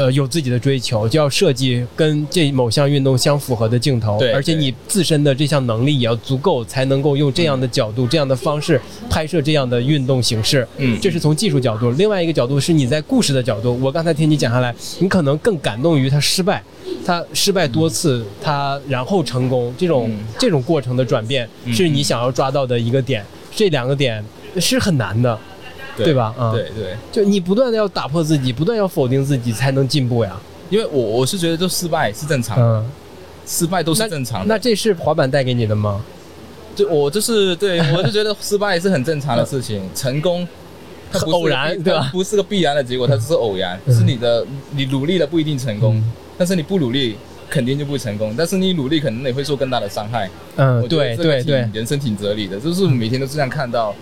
[0.00, 10.66] 呃，有自己的追求，就要设计跟这某项运动相符合的镜头，对而且你自身的这项能力也要足够，才能够用这样的角度、这样的方式拍摄这样的运动形式。
[10.78, 11.90] 嗯这是从技术角度。
[11.90, 13.78] 另外一个角度是你在故事的角度。
[13.82, 16.64] 我刚才听你讲下来，你可能更感动于他失败，
[17.04, 23.22] 他失败多次，他然后成功，这种、嗯这种过程的转变嗯是你想要抓到的一个点。
[23.54, 24.24] 这两个点
[24.58, 25.38] 是很难的，
[25.96, 26.34] 对吧？
[26.38, 26.52] 啊。
[26.52, 30.36] 对对，就你不断的要打破自己，不断要否定自己，才能进步呀。
[30.68, 32.90] 因为我我是觉得，就失败是正常的，嗯，
[33.46, 34.46] 失败都是正常的。
[34.46, 36.00] 那这是滑板带给你的吗？
[36.76, 40.46] 就我就是对 我就觉得失败是很正常的事情，成功
[41.10, 42.08] 它不是偶然对吧？
[42.12, 43.94] 不是个必然的结果，它只是偶然，嗯。
[43.94, 47.16] 是你的你努力了不一定成功嗯，但是你不努力
[47.48, 50.30] 肯定就不成功，但是你努力可能也会受更大的伤害。
[50.54, 53.92] 嗯，对对对，人生挺哲理的，就是每天都这样看到。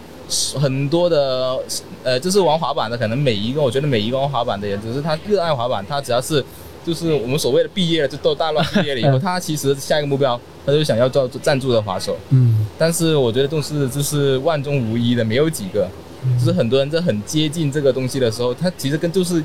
[0.60, 1.58] 很多的
[2.04, 6.44] 呃，就是玩滑板的，可能每一个，我觉得每一个玩滑板的人，只是他热爱滑板，他只要是
[6.84, 12.16] 就是我们所谓的毕业了，就都大乱毕业了以后，嗯 他其实下一个目标，他就想要做赞助的滑手。
[12.30, 15.88] 嗯但是我觉得都是就是万中无一的，没有几个。
[16.36, 19.40] 就是很多人在很接近这个东西的时候，他其实跟就是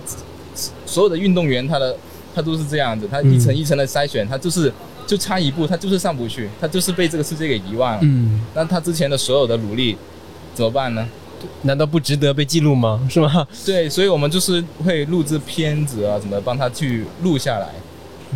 [0.87, 1.95] 所有的运动员，他的
[2.33, 4.73] 他都是这样子，他一层一层的筛选，他就是
[5.05, 7.99] 就差一步，他就是上不去，他就是被这个世界给遗忘了。
[8.01, 9.95] 嗯，那他之前的所有的努力
[10.53, 11.07] 怎么办呢？
[11.63, 13.01] 难道不值得被记录吗？
[13.09, 13.47] 是吗？
[13.65, 17.69] 对，所以我们就是会录制片子啊，怎么帮他去录下来。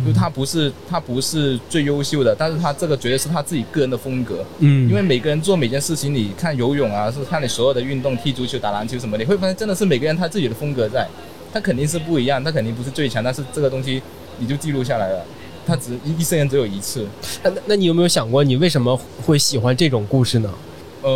[0.06, 4.44] 就他不是他不是最优秀的，但是他这个绝对是他自己个人的风格。
[4.60, 11.04] 嗯，因为每个人做每件事情，你看游泳啊，是看你所有的运动，踢足球、打篮球什么，你会发现真的是每个人他自己的风格在，
[11.52, 14.00] 他肯定是不一样，他肯定不是最强，但是这个东西
[14.38, 15.24] 你就记录下来了，
[15.66, 17.04] 他只一一生人只有一次。
[17.42, 20.48] 那那那你有没有想过，你为什么会喜欢这种故事呢？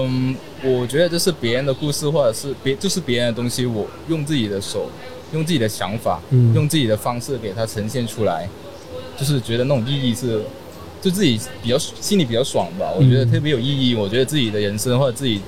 [0.09, 4.88] 嗯，我觉得这是别人的故事，或者是别就是别人的东西，我用自己的手，
[5.33, 8.48] 用自己的想法，嗯用自己的方式给它呈现出来，
[9.18, 10.42] 就是觉得那种意义是，
[11.00, 12.92] 就自己比较心里比较爽吧。
[12.96, 13.94] 我觉得嗯特别有意义。
[13.94, 15.40] 我觉得自己的人生或者自己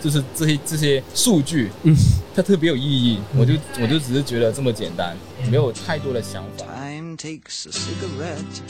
[0.00, 1.94] 就是这些这些数据，嗯，
[2.34, 3.18] 它特别有意义。
[3.36, 5.16] 我就我就只是觉得这么简单，
[5.50, 6.64] 没有太多的想法。
[6.66, 8.62] Time takes a cigarette,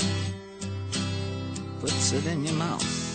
[1.83, 3.08] puts acid in your mouth.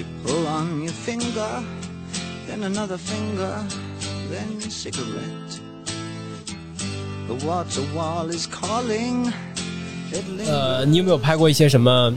[0.00, 1.62] You pull on your finger,
[2.48, 3.52] then another finger,
[4.30, 5.60] then cigarette.
[7.28, 9.30] The water wall is calling.
[10.46, 12.14] 呃，你有没有拍过一些什么？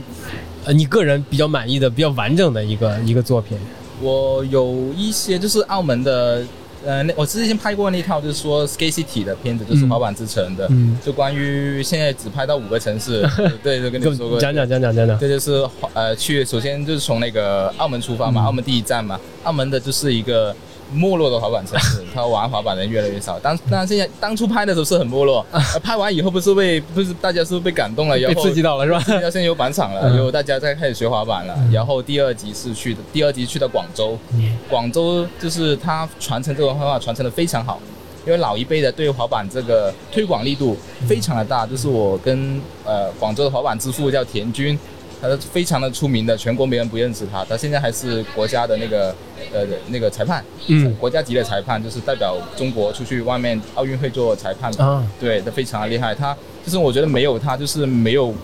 [0.64, 3.58] 呃，你个人比较满意的、比较完整的一个一个作品？
[4.00, 6.42] 我有一些就是澳门的，
[6.84, 9.88] 呃，那我之前拍过那套就是说 Skate City 的片子，就是嗯。
[9.88, 10.96] 滑板之城的，嗯。
[11.04, 13.26] 就关于现在只拍到五个城市，
[13.62, 15.18] 对，就跟你说过，讲讲讲讲讲讲。
[15.18, 18.44] 这就是呃，去首先就是从那个澳门出发嘛，嗯。
[18.44, 20.54] 澳门第一站嘛，澳门的就是一个
[20.92, 23.38] 没落的滑板城市，他玩滑板的人越来越少。
[23.38, 29.00] 当当然现在当初拍的时候是很没落，呃拍完以后不是被不是大家是不是被感动了，然被后刺激到了是吧？
[29.06, 31.56] 现在有板场了，嗯有大家在开始学滑板了。
[31.72, 37.80] 然后第二集是去的，第二集去到广州，嗯广州就是他传承这个文化传承的非常好，
[38.26, 40.76] 因为老一辈的对滑板这个推广力度
[41.08, 41.66] 非常的大。
[41.66, 44.78] 就是我跟呃广州的滑板之父叫田军，
[45.24, 47.42] 他是非常的出名的，全国没人不认识他。
[47.46, 49.08] 他现在还是国家的那个
[49.54, 56.14] 呃那个裁判，嗯国家级的裁判，就是代表中国出去外面奥运会做裁判啊，对，他非常的厉害。
[56.14, 58.34] 他就是我觉得没有他，就是没有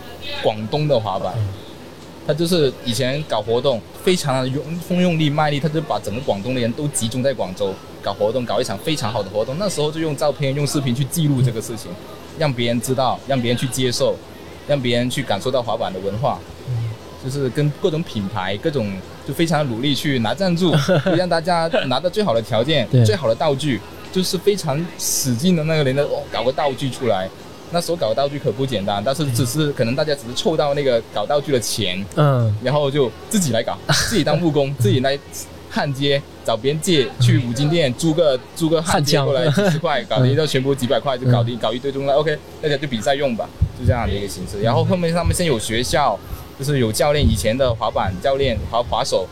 [0.43, 1.35] 广东的滑板。
[2.27, 9.57] 他就是以前搞活动，非常的用风用力卖力，他就把整个广东的人都集中在广州搞活动，搞一场非常好的活动。
[9.59, 11.91] 那时候就用照片、用视频去记录这个事情，
[12.39, 14.17] 让别人知道，让别人去接受，
[14.67, 16.39] 让别人去感受到滑板的文化。
[17.25, 18.91] 就是跟各种品牌、各种
[19.27, 20.75] 就非常努力去拿赞助，
[21.17, 23.81] 让大家拿到最好的条件、最好的道具，
[24.13, 27.29] 就是非常使劲的那个人的、哦、搞个道具出来。
[27.73, 33.79] 那时候搞道具可不简单，但是只是可能大家只是凑到那个搞道具的钱，嗯，然后就自己来搞，
[34.09, 35.17] 自己当木工，自己来
[35.71, 44.61] 焊接，找别人借，去五金店租个租个焊接过来几十块， 搞定，就全部几百块就搞定，搞一堆东西，OK，大家就比赛用吧，就这样的一个形式。
[44.61, 46.19] 然后后面他们现在有学校，
[46.61, 49.27] 就是有教练，以前的滑板教练、滑滑手，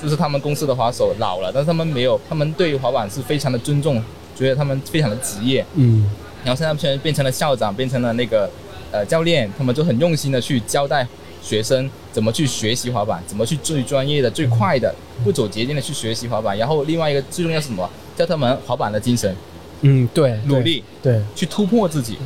[0.00, 4.00] 就是他们公司的滑手老了，但是他们没有，他们对滑板是非常的尊重，
[4.36, 5.66] 觉得他们非常的职业。
[5.74, 6.08] 嗯
[6.44, 8.48] 然后现在变变成了校长，变成了那个
[8.92, 11.06] 呃教练，他们就很用心的去交代
[11.42, 16.56] 学生怎么去学习滑板，怎么去最专业的、最快的、不走捷径的去学习滑板。
[16.56, 17.90] 然后另外一个最重要是什么？
[18.16, 19.34] 教他们滑板的精神，
[19.80, 22.16] 嗯，对，对努，力对，去突破自己。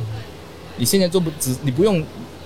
[0.77, 2.03] 你现在做不只，你不用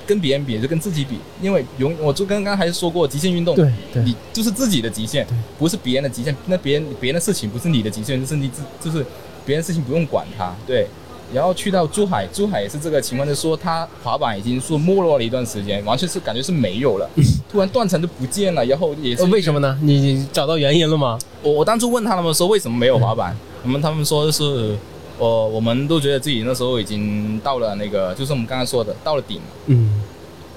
[0.09, 5.23] 跟别人比，就跟自己比，因为永我就刚刚还是说过，极限运动，对对你就是自己的极限，
[5.59, 6.35] 不是别人的极限。
[6.47, 9.05] 那别人别人的事情不是你的极限，就是你自就是
[9.45, 10.51] 别人的事情不用管它。
[10.65, 10.87] 对，
[11.31, 17.07] 然后去到珠海，珠海也是这个情况，就是说他滑板已经说没落了一段时间，完全是感觉是没有了，
[17.51, 19.77] 突然断层就不见了，然后也是呃为什么呢？
[19.83, 21.19] 你找到原因了吗？
[21.43, 24.75] 我我当初问他们说为什么没有滑板，他们他们说是，
[25.19, 30.01] 我我们都觉得自己那时候已经到了那个，就是我们刚刚说的到了顶了，嗯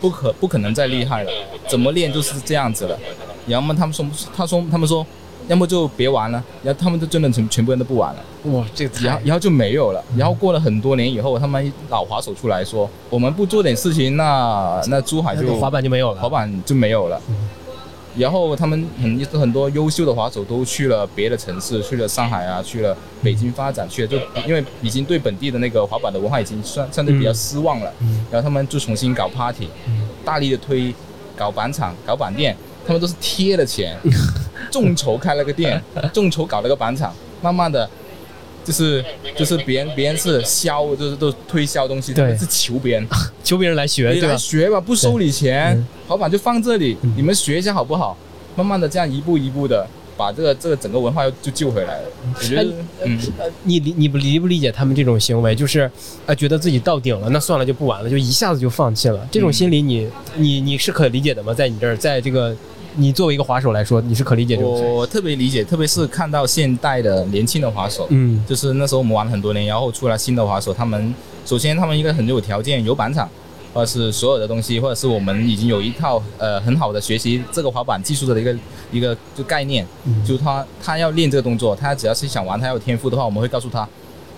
[0.00, 1.30] 不可不可能再厉害了，
[1.68, 2.98] 怎么练就是这样子了。
[3.46, 5.06] 然后他们说，他说他们说，
[5.48, 8.20] 要么就别玩了，然后他们就真的全全部人都不玩了，
[8.52, 10.04] 哇，这个然后然后就没有了。
[10.16, 16.20] 然后过了很多年以后，他们老滑手出来说，我们不做点事情，那那珠海就滑板就没有了。
[16.20, 17.20] 滑板就没有了。
[18.16, 27.92] 然后他们很很多优秀的滑手都去了别的城市，去了上海啊，去了北京发展去了，就因为已经对本地的那个滑板的文化已经算相对比较失望了。
[28.00, 29.68] 嗯然后他们就重新搞 party，
[30.24, 30.94] 大力的推
[31.36, 33.96] 搞板厂、搞板店，他们都是贴了钱，
[34.70, 37.88] 众筹开了个店，众筹搞了个板厂，慢慢的。
[38.64, 39.04] 就是
[39.36, 43.06] 就是别人别人是销，就是都推销东西，对是求别人，
[43.42, 48.16] 求别人来学，你对学吧，不收你钱嗯，滑板就放这里嗯，你们学一下好不好？
[48.54, 52.04] 慢慢的这样一步一步的把这个这个整个文化又就救回来了。
[52.36, 52.64] 我觉得，
[53.04, 55.54] 嗯，呃，你理你不理不理解他们这种行为？
[55.54, 55.90] 就是，
[56.26, 59.26] 啊，觉得自己到顶了，那算了就不玩了，就一下子就放弃了。
[59.30, 61.54] 这种心理你，你你是可理解的吗？
[61.54, 62.54] 在你这儿，在这个
[62.96, 64.90] 你作为一个滑手来说，你是可理解这种心理。
[64.90, 68.44] 我特别理解，特别是看到现代的年轻的滑手，嗯。
[68.46, 71.14] 就是那时候我们玩了很多年，然后出来新的滑手，他们
[71.46, 73.28] 首先他们一个很有条件，有板场，
[73.72, 78.54] 或者是所有的东西，或者是我们已经有一套呃很好的学习这个滑板技术的一个
[78.90, 80.22] 一个就概念，嗯。
[80.24, 83.88] 就他他要练这个动作，他只要是想玩，他要有天赋的话，我们会告诉他，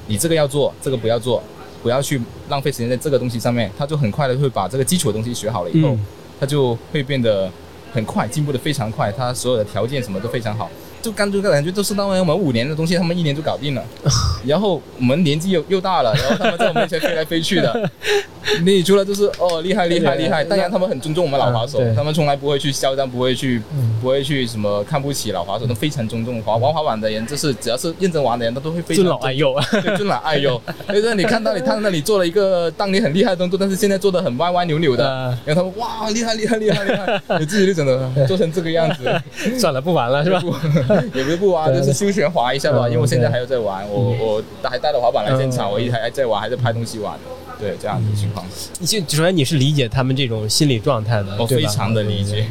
[0.07, 1.43] 你这个要做，这个不要做，
[1.83, 6.07] 不要去浪费时间在这个东西上面，他就很快的会把这个基础的东西学好了以后，嗯。
[6.41, 7.49] 他就会变得
[7.95, 10.69] 很快，进步的非常快，他所有的条件什么都非常好。
[11.05, 13.85] 就刚就感觉都是当我们五年的东西，他们一年就搞定了。
[14.47, 17.91] 然后我们年纪又又大了，然后他们在我面前飞来飞去的，
[18.65, 23.91] 你除了就是哦厉害厉害厉害，当然他们很尊重我们老滑手嗯，他们从来不会去嚣张，不会去嗯。
[24.05, 29.55] 不会去什么看不起老滑手，都非常尊重滑玩滑板的人，就是只要是认真玩的人，他都会非常尊老爱幼。
[29.71, 30.61] 对，尊老爱幼。
[30.93, 40.43] 就是你看到你看到你做了一个当年很厉害的动作，但是现在做的很歪歪扭扭的，呃然后他们哇厉害厉害厉害厉害，你自己就整的做成这个样子，算了，不玩了是吧？
[41.01, 42.87] 不 也不是不玩，就是休闲滑一下吧。
[42.87, 47.19] 嗯因为我现在还有在玩，我我还带了滑板来现场，嗯我一直还在玩，还在拍东西玩。
[47.57, 48.45] 对，这样子的情况，
[48.81, 52.45] 你就首先你是理解他们这种心理状态的，我非常的理解。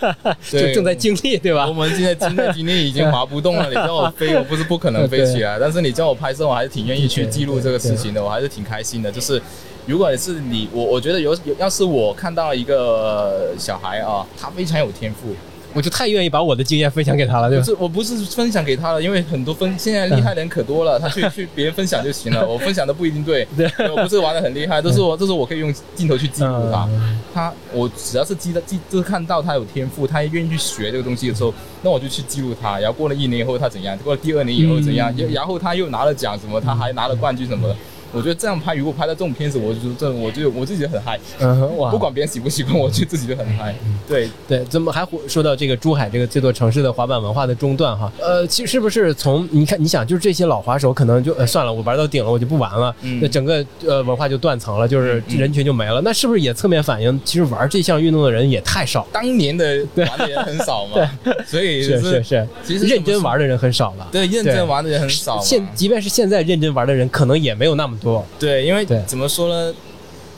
[0.50, 1.72] 就对正在经历，对吧我？
[1.72, 9.10] 们现在正在经历已经滑不动了，你叫我飞， 我不是不可能飞起来，但是你叫我拍摄，我还是挺愿意去记录这个事情的，我还是挺开心的。
[9.10, 9.40] 就是
[9.86, 15.34] 如果是你，我我觉得有有，要是我看到一个小孩啊，他非常有天赋，
[15.72, 17.64] 我就太愿意把我的经验分享给他了，对吧？
[17.64, 26.86] 不是我不是分享给他了，因为很多分现在厉害的人可多了，他去 去别人分享就行了， 我分享的不一定对，对我不是玩的很厉害，都是我这是我可以用镜头去记录他。
[26.90, 32.76] 嗯他我只要是记得记，就是看到他有天赋，他愿意去学这个东西的时候，那我就去记录他。
[32.80, 37.76] 然后过了一年以后他怎样，过了第二年以后怎样，嗯然后他又拿了奖什么，他还拿了冠军什么的。
[38.12, 43.74] 我觉得这样拍，如果拍到这种片子，我就这我就我自己很嗨，嗯，哇，不管别人喜不喜欢，我就自己就很嗨。
[44.08, 48.10] 对，对，怎么还说到这个珠海这个这座城市的滑板文化的中断哈？
[48.20, 56.00] 呃，其实是不是从你看，你想，就是这些老滑手可能就呃算了，我玩到顶了，我就不玩了，嗯那整个呃文化就断层了，就是嗯人群就没了。
[56.02, 59.06] 那是不是也侧面反映，其实玩这项运动的人也太少？
[59.12, 61.10] 当年的 玩的人很少嘛，
[61.46, 64.08] 所以是就是是，其实认真玩的人很少了。
[64.10, 65.42] 对认真玩的人很少嘛。
[65.42, 68.24] 现即便是现在认真玩的人，可能也没有那么多。
[68.38, 69.74] 对，因为怎么说呢？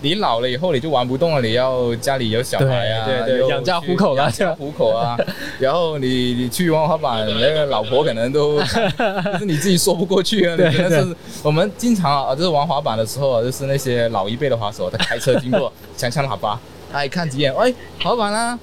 [0.05, 5.17] 你老了以后你就玩不动了，你要家里有小孩啊，对对对养家糊口了去养家糊口啊。
[5.61, 8.59] 然后你你去玩滑板，那个老婆可能都
[9.33, 10.57] 就是你自己说不过去啊。
[11.45, 16.59] 我们经常啊，就是玩滑板的时候啊，就是那些老一辈的滑手，他开车经过， 响响喇叭，
[16.93, 18.59] 哎，看几眼，哎，滑板啊。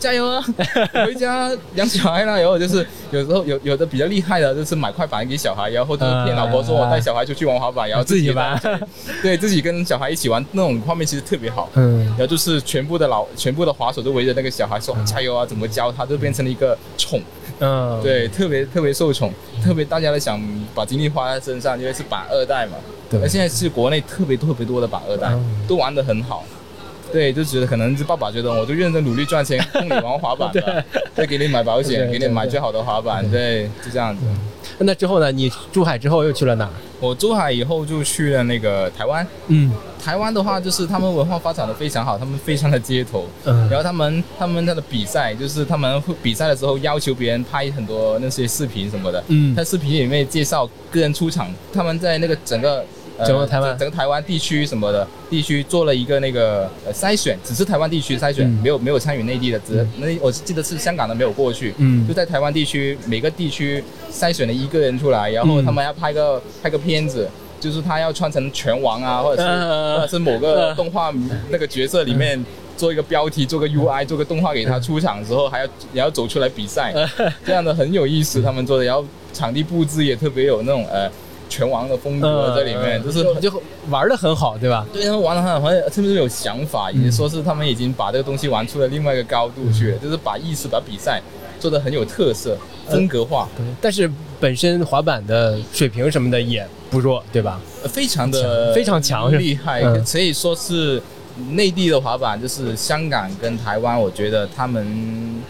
[0.00, 0.42] 加油啊！
[1.04, 8.58] 回家养小孩啦，然后就是有时候有有的比较厉害的，就是买块板给小孩，然后就是骗老婆说我带小孩出去玩滑板，然后自己玩
[9.22, 11.68] 对自己跟小孩一起玩，那种画面其实特别好。
[11.74, 17.20] 嗯然后就是全部的老全部的滑手都围着那个小孩说加油啊，怎么教他，就变成了一个宠，
[17.60, 19.32] 嗯，对，特别特别受宠，
[19.62, 20.40] 特别大家都想
[20.74, 22.72] 把精力花在身上，因为是板二代嘛。
[23.10, 26.44] 对而现在是国内特别特别多的板二代嗯，都玩得很好。
[27.12, 30.84] 对，就觉得可能是爸爸觉得我就认真努力赚钱，供你玩滑板吧，
[31.14, 34.22] 再给你买保险，给你买最好的滑板，对，就这样子。
[34.82, 35.30] 那之后呢？
[35.30, 36.68] 你珠海之后又去了哪？
[37.00, 39.70] 我珠海以后就去了那个台湾，嗯
[40.02, 52.84] 台湾的话就是他们文化发展的非常好，他们非常的街头，嗯然后他们他们他的比赛就是他们会比赛的时候要求别人拍很多那些视频什么的，嗯在视频里面介绍个人出场，他们在那个整个。
[53.20, 53.78] 呃整个台湾？
[53.78, 58.58] 整个台湾地区什么的地区做了一个那个呃筛选，只是台湾地区筛选，嗯。
[58.62, 62.06] 没有没有参与内地的，只那我记得是香港的没有过去，嗯。
[62.08, 65.64] 就在台湾地区每个地区筛选了一个人出来，然后嗯。
[65.64, 67.28] 他们要拍个拍个片子，
[67.60, 71.12] 就是他要穿成拳王啊，或者是、嗯或者是某个动画
[71.50, 72.42] 那个角色里面。
[72.76, 76.94] 做一个标题，做个 UI，做个动画给他出场之后，还要也要走出来比赛，
[77.44, 78.40] 这样的很有意思。
[78.40, 79.04] 他们做的，然后
[79.34, 81.06] 场地布置也特别有那种呃
[81.50, 84.86] 拳王的风格在里面，嗯就是就玩的很好，对吧？
[84.92, 91.20] 对他们玩的很好，特别是有想法，也说是他们已经把这个东西玩出了另外一个高度去了，就是把意识、把比赛
[91.58, 92.56] 做的很有特色、
[92.88, 93.48] 风格化，
[93.80, 97.60] 但是本身滑板的水平什么的也不弱，对吧？
[97.82, 100.04] 呃非常的非常强厉害，嗯。
[100.04, 101.02] 可以说是
[101.50, 105.42] 内地的滑板，就是香港跟台湾，我觉得他们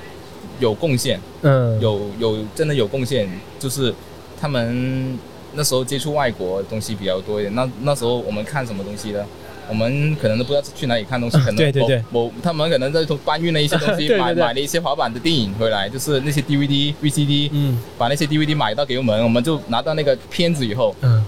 [0.58, 3.28] 有贡献，嗯，有有真的有贡献，
[3.58, 3.92] 就是
[4.40, 5.18] 他们
[5.54, 7.54] 那时候接触外国东西比较多一点。
[7.54, 9.24] 那那时候我们看什么东西呢？
[9.68, 21.24] 我们可能都不知道去哪里看东西，可能对对对某某他们可能在搬运了一些东西， 对对买对买了一些滑板的电影回来，就是那些 DVD、VCD，嗯把那些 DVD 买到给我们，我们就拿到那个片子以后，嗯，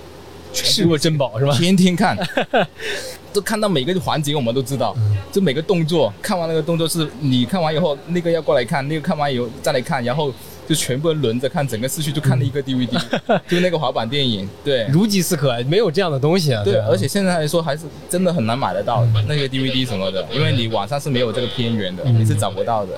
[0.52, 1.56] 视若珍宝是吧？
[1.56, 2.16] 天天看，
[3.32, 4.96] 都看到每个环节我们都知道，
[5.30, 10.34] 就每个动作，看完那个动作是你看完以后，那个要过来看，那个看完以后再来看，然后
[10.72, 12.98] 就全部人轮着看，整个市区就看了一个 DVD，
[13.46, 14.86] 就那个滑板电影，对。
[14.90, 16.62] 如饥似渴，没有这样的东西啊。
[16.64, 22.92] 对，吧而且现在来说还是真的很难买得到那个 DVD 什么的，因为你网上是没有这个片源的，你是找不到的。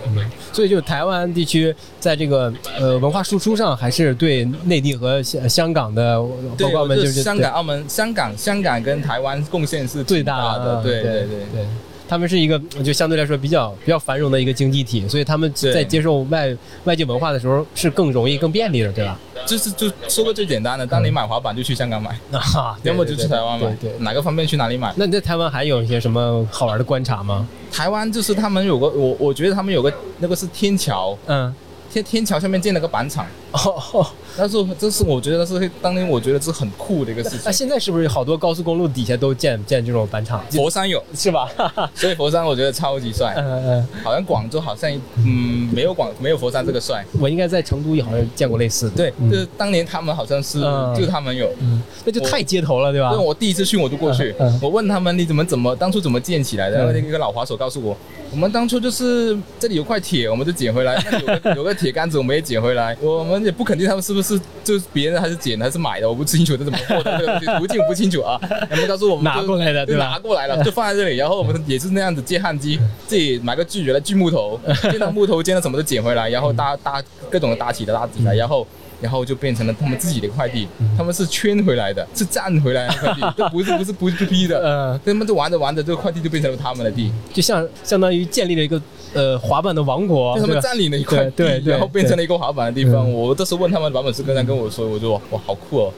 [0.52, 11.66] 所以就台湾地区在这个呃文化输出上，还是对内地和香香港的宝对，宝们就是香港、澳门、香港、香港跟台湾贡献是最大的，的，对对对对。
[12.08, 19.18] 他们是一个就相对来说比较比较繁荣的一个经济体，所以他们在接受外外界文化的时候是更容易、更便利的，对吧？
[19.46, 22.18] 就是就说个最简单的，当你买滑板就去香港买，
[22.82, 23.98] 要么就去台湾买，对对。
[23.98, 24.92] 哪个方便去哪里买。
[24.96, 27.46] 那你在台湾还有一些什么好玩的观察吗？
[27.70, 31.54] 台湾就是他们有个我我觉得他们有个那个是天桥，嗯，
[31.92, 34.06] 天天桥下面建了个板厂，哦哦，
[34.36, 37.58] 但是这是我觉得是当年我觉得是很酷的一个事情那情。
[37.58, 40.44] 现在是不是好多高速公路底下都建建这种板厂？
[40.50, 41.48] 佛山有，是吧？
[41.94, 43.34] 所以佛山我觉得超级帅。
[43.36, 47.04] 嗯嗯，好像广州好像嗯没有广没有佛山这个帅。
[47.20, 48.96] 我应该在成都也好像见过类似的。
[48.96, 53.18] 对，嗯就是当年他们好像是嗯就他们有，嗯，那就太街头了，对吧对，？
[53.18, 56.76] 我第一次去我就过去我问他们你怎么怎么当初怎么建起来的？
[56.76, 57.96] 嗯然后那个老滑手告诉我，
[58.30, 62.96] 我们当初就是这里有块铁，我们就捡回来，那里有个 有个铁杆子，我们也捡回来。
[63.00, 64.23] 我们也不肯定他们是不是
[64.62, 68.40] 就是别人还是捡的还是买的，我不清楚这怎么获得这个东西途径不清楚啊。
[68.70, 74.58] 然后告诉我们拿过来的就对吧拿过来了，就放在这里，然后我们也是那样子借焊机，自己买个锯子来锯木头，
[74.90, 78.66] 见到木头见到什么都捡回来，然后搭搭各种的搭起的搭起来，然后。
[79.00, 80.66] 然后就变成了他们自己的快递，
[80.96, 88.80] 他们是圈回来的，是站回来的快递， 这不是不是不是批的，呃，他们就玩着玩着，这个快递就变成了他们的地，就像相当于建立了一个
[89.12, 90.60] 呃滑板的王国，他们？
[90.60, 93.04] 占领了一块地，对然后变成了一个滑板的地方。
[93.10, 95.92] 嗯我这时候问他们版本师哥在跟我说，我就哇哇好酷哦，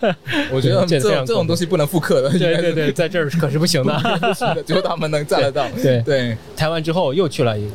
[0.52, 4.62] 我觉得这这种东西不能复刻的，对对对，在这儿可是 不行的。
[4.66, 5.66] 只有他们能占得到。
[5.82, 6.00] 对。
[6.02, 7.70] 对，台湾之后又去了一个，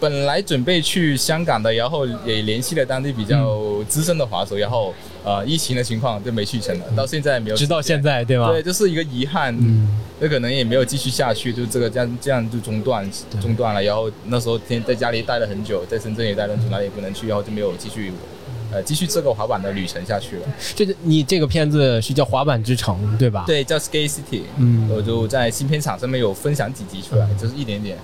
[0.00, 4.94] 本来准备去香港的，然后也联系了当地比较资深的滑手，然后
[5.24, 8.02] 呃疫情的情况就没去成了，到现在也没有，直到现。
[8.02, 8.50] 在，对吧？
[8.52, 9.88] 对，就是一个遗憾，嗯，
[10.20, 13.82] 那可能也没有继续下去，就这个这样这样就中断中断了。
[13.82, 18.12] 然后那时候天在家里待了很久，在深圳也待了很久，哪里也不能去，然后就没有继续
[18.72, 20.42] 呃继续这个滑板的旅程下去了。
[20.74, 27.96] 这个你这个片子是叫《滑板之城》，对吧？，对，叫 Skate City，嗯我就在新片场上面有分享几集出来，就是一点点。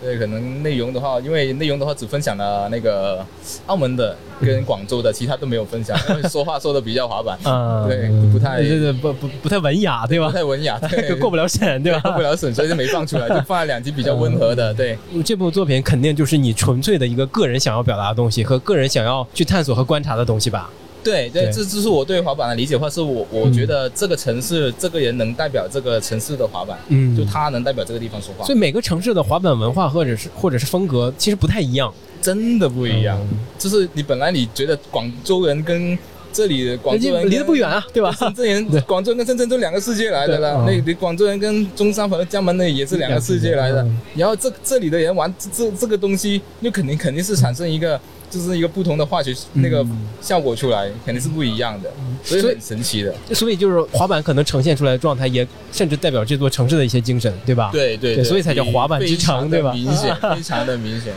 [0.00, 3.24] 对，可能内容的话，因为内容的话只分享了那个
[3.66, 10.32] 澳门的跟广州的，其他都没有分享， 因为说话说的比较滑板，嗯，对，不太对对不不不太文雅，对吧不？
[10.32, 11.98] 太文雅，对， 过不了审，对吧？
[12.00, 14.96] 过不了审，所以就没放出来，就放了两集比较温和的，对。
[15.24, 20.70] 这部作品肯定就是你纯粹的一个个人想要表达的东西和个人想要去探索和观察的东西吧？
[21.02, 31.92] 对对，这这是我对滑板的理解的话，是我我嗯觉得这个城市、这个人能代表这个城市的滑板，嗯就他能代表这个地方说话所，以每个城市的滑板文化或者是或者是风格其实不太一样。
[32.20, 33.16] 真的不一样。
[33.30, 35.96] 嗯就是你本来你觉得广州人跟
[36.32, 38.12] 这里的广州人离得不远啊，对吧？
[38.12, 40.64] 深圳人、广州跟深圳都两个世界来的了。
[40.66, 43.98] 那你广州人跟中山和江门那也是两个世界来的嗯。
[44.14, 48.00] 然后这这里的人玩这这这个东西，就肯定肯定是产生一个
[48.30, 49.84] 就是一个不同的化学那个
[50.20, 51.90] 效果出来，肯定是不一样的，
[52.22, 53.14] 所以很神奇的。
[53.34, 57.70] 所以就是滑板可能呈现出来的状态，也甚至代表这座城市的一些精神，对吧？。
[57.72, 61.12] 对对对所以才叫滑板之城对吧明显，非常的明显。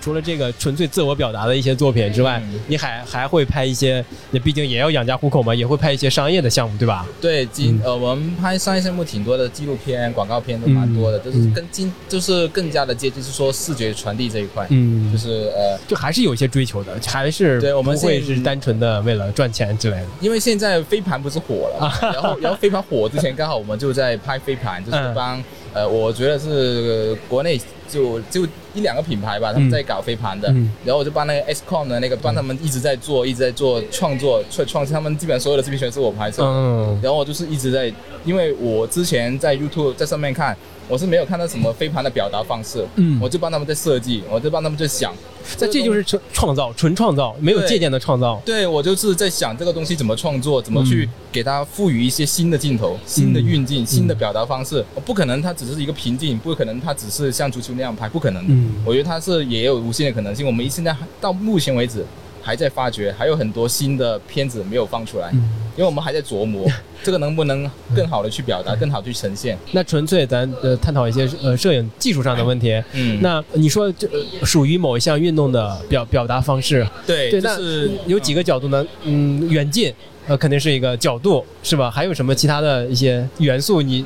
[0.00, 2.60] 除了这个纯粹自我表达的一些作品之外，嗯。
[2.66, 7.06] 你还还会拍一些，你毕竟也要养家糊口嘛，也会拍一些商业的项目，对吧？
[7.20, 7.80] 对，今嗯。
[7.84, 15.12] 呃，我们拍商业项目挺多的，纪录片、广告片都蛮多的，嗯就是跟今，就是更加的接近，是说视觉传递这一块，嗯。
[15.12, 20.06] 就是呃，就还是有一些追求的，还是对我们不会是单纯的为了赚钱之类的。
[20.20, 25.14] 因为现在飞盘不是火了，然后然后飞盘火之前，刚好我们就在拍飞盘，就是嗯。
[25.14, 27.60] 帮呃，我觉得是国内
[27.90, 30.72] 就就一两个品牌吧，他们在搞飞盘的，嗯。
[30.84, 36.98] 然后我就帮那个 XCOM 的那个帮他们一直在做，一直在做创作创创新，他们基本上所有的视频全是我拍摄，嗯。
[37.02, 37.92] 然后我就是一直在，
[38.24, 40.56] 因为我之前在 YouTube 在上面看，
[40.88, 43.18] 我是没有看到什么飞盘的表达方式，嗯。
[43.20, 45.12] 我就帮他们在设计，我就帮他们在想，
[45.56, 48.40] 在这就是创创造，纯创造，没有借鉴的创造。
[48.44, 51.10] 对我就是在想这个东西怎么创作，怎么去嗯。
[51.32, 54.84] 给它赋予一些新的镜头、新的运镜、新的表达方式。
[55.06, 58.52] 不可能它只是一个瓶颈，不可能它只是像足球那样拍，不可能的。
[58.52, 60.46] 嗯我觉得它是也有无限的可能性。
[60.46, 62.04] 我们现在到目前为止
[62.42, 65.42] 还在发掘，还有很多新的片子没有放出来，嗯
[65.76, 66.68] 因为我们还在琢磨
[67.02, 69.56] 这个能不能更好的去表达，更好地去呈现。
[69.72, 72.82] 那纯粹咱呃探讨一些呃摄影技术上的问题。
[72.92, 78.84] 嗯，那你说这呃属于某一项运动的表表达方式，对，对，那就是有几个角度呢？
[79.04, 79.90] 嗯，远近
[80.26, 81.90] 呃肯定是一个角度，是吧？
[81.90, 84.04] 还有什么其他的一些元素你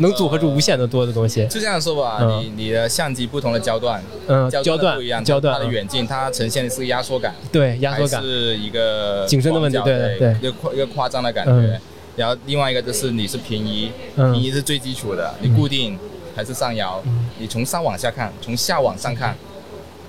[0.00, 1.46] 能组合出无限的多的东西。
[1.46, 11.52] 就这样说吧，嗯你你的相机不同的焦段，嗯，焦段不一样，焦段的远近，它呈现的是压缩感，对压缩感还，是一个景深的问题广角对对一个夸一个夸张的感觉。
[11.52, 11.80] 嗯
[12.16, 15.96] 然后另外一个就是你是平移，嗯平移是最基础的，你固定
[16.34, 17.02] 还是上摇，
[17.38, 19.34] 你从上往下看，从下往上看，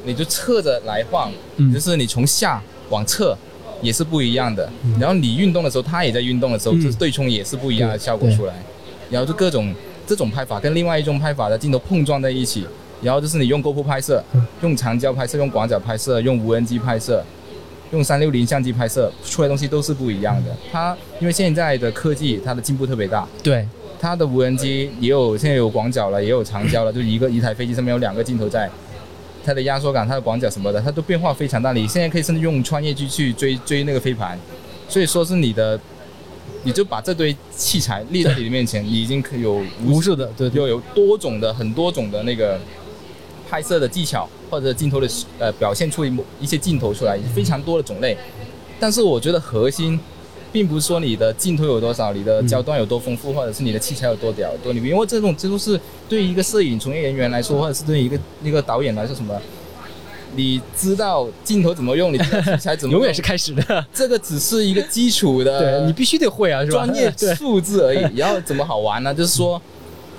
[0.03, 3.37] 你就侧着来晃，嗯就是你从下往侧。
[3.81, 4.69] 也是不一样的，
[4.99, 8.53] 然后你运动的时候，它也在运动的时候，嗯就是对冲也是不一样的效果出来。
[9.11, 9.71] 然后就各种
[10.07, 12.65] 这种拍法跟另外一种拍法的镜头碰撞在一起，
[13.03, 14.23] 然后就是你用 GoPro 拍摄，
[14.61, 17.23] 用长焦拍摄，用广角拍摄，用无人机拍摄，
[17.91, 20.49] 用三六零相机拍摄，出来的东西都是不一样的。
[20.71, 23.67] 它因为现在的科技它的进步特别大，对，
[23.99, 28.69] 它的无人机也有现在有广角了，也有长焦了， 就一个一台飞机上面有两个镜头在。
[29.43, 31.73] 它的压缩感、它的广角什么的，它都变化非常大。
[31.73, 34.37] 你现在可以甚至用穿越机去追追那个飞盘，
[34.87, 35.79] 所以说是你的，
[36.63, 39.53] 你就把这堆器材立在你的面前，你已经可以有
[39.83, 42.59] 无无数的，对对，又有多种的很多种的那个
[43.49, 45.07] 拍摄的技巧或者镜头的
[45.39, 48.17] 呃表现出一某一些镜头出来，非常多的种类。
[48.79, 49.99] 但是我觉得核心，
[50.51, 59.39] 并不是说你的镜头有多少，你的焦段有多丰富，或者是你的器材有多屌多牛逼，因为这种这都是对于一个摄影从业人员来说，或者是对于一个那个导演来说什么。
[60.35, 63.85] 你知道镜头怎么用，你知道器材怎么用，永远是开始的。
[63.93, 66.85] 这个只是一个基础的，对你必须得会啊，是吧？
[66.85, 68.17] 专业对，数字而已。
[68.17, 69.13] 然后怎么好玩呢？
[69.13, 69.61] 就是说，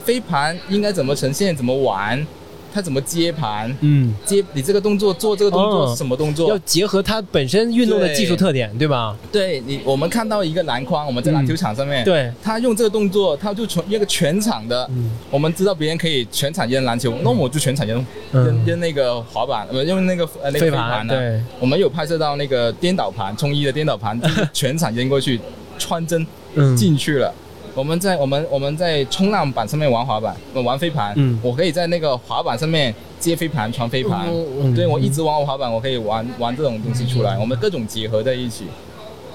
[0.05, 2.27] 飞盘应该怎么呈现，怎么玩，
[2.73, 6.49] 它怎么接盘，嗯，接你这个动作做这个动作哦是什么动作？
[6.49, 6.59] 要？
[6.65, 9.17] 结合他本身运动的技术特点，对吧？
[9.31, 15.11] 对你，我们看到一个篮筐，我们在篮球场上面，对，他用这个动作，他就从一个全场的，嗯。
[15.31, 18.45] 我们知道别人可以全场扔篮球，那我就全场扔嗯。
[18.47, 21.15] 扔扔那个滑板，呃，用那个呃那个飞飞盘呢。
[21.15, 24.19] 对，我们有拍摄到那个颠倒盘，冲一的颠倒盘，
[24.53, 25.39] 全场扔过去，
[25.79, 27.35] 穿针嗯，进去了。
[27.75, 31.39] 我们在我们我们在冲浪板上面玩滑板，呃玩飞盘，嗯。
[31.43, 34.29] 我可以在那个滑板上面接飞盘、传飞盘，
[34.61, 34.75] 嗯。
[34.75, 38.67] 对我一直玩滑板，我可以玩玩这种东西出来，我们各种结合在一起，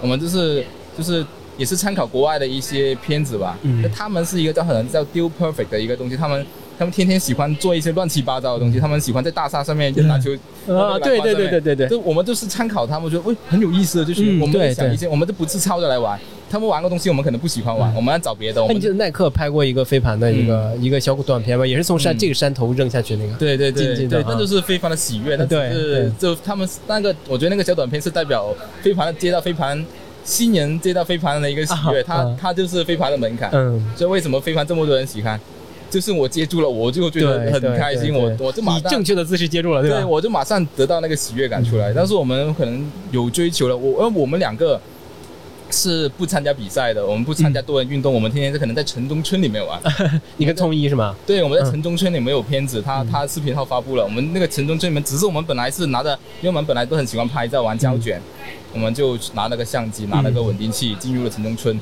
[0.01, 0.63] 我们就是
[0.97, 1.25] 就是
[1.57, 3.81] 也是参考国外的一些片子吧，嗯。
[3.81, 6.45] 那他们是一个叫可能叫 Deal Perfect 的一个东西，他们
[6.77, 10.31] 他们天天喜欢做一些乱七八糟的东西，他们喜欢在大厦上面就篮球，
[10.71, 16.19] 啊，对对对对对对，就我们就是参考他们，觉得喂很有意思的，就是嗯我们想一些，我们都不是抄着来玩，
[16.49, 21.65] 他们玩个东西我们可能不喜欢玩，我们要找别的，我们那你记得耐克拍过一个飞盘的一个一个小短片吗？
[21.65, 23.33] 也是从山嗯这个山头扔下去那个。
[23.35, 29.85] 对对对对，静静的啊那就是飞盘的喜悦，那是对就他们那个，我觉得那个小短片是代表飞盘接到飞盘
[30.23, 35.39] 新人接到飞盘的一个喜悦，他啊啊他就是飞盘的门槛，嗯，所以为什么飞盘这么多人喜欢，
[35.89, 39.97] 就是我接住了，我就觉得很对对开心，我我就马上以正确的姿势接住了，对吧？
[39.97, 41.93] 对，我就马上得到那个喜悦感出来。
[41.93, 44.79] 但是我们可能有追求了，我而我们两个
[45.69, 49.79] 是不参加比赛的，我们不参加多人运动，我们天天是可能在城中村里面玩。
[50.37, 51.15] 你跟聪一是吗？
[51.25, 54.03] 对，我们在嗯城中村里面有片子，他他视频号发布了。
[54.03, 56.11] 我们那个城中村里面，只是我们本来是拿着，
[56.41, 58.21] 因为我们本来都很喜欢拍照玩胶卷，
[58.73, 61.79] 我们就拿了个相机，拿了个稳定器，进入了城中村。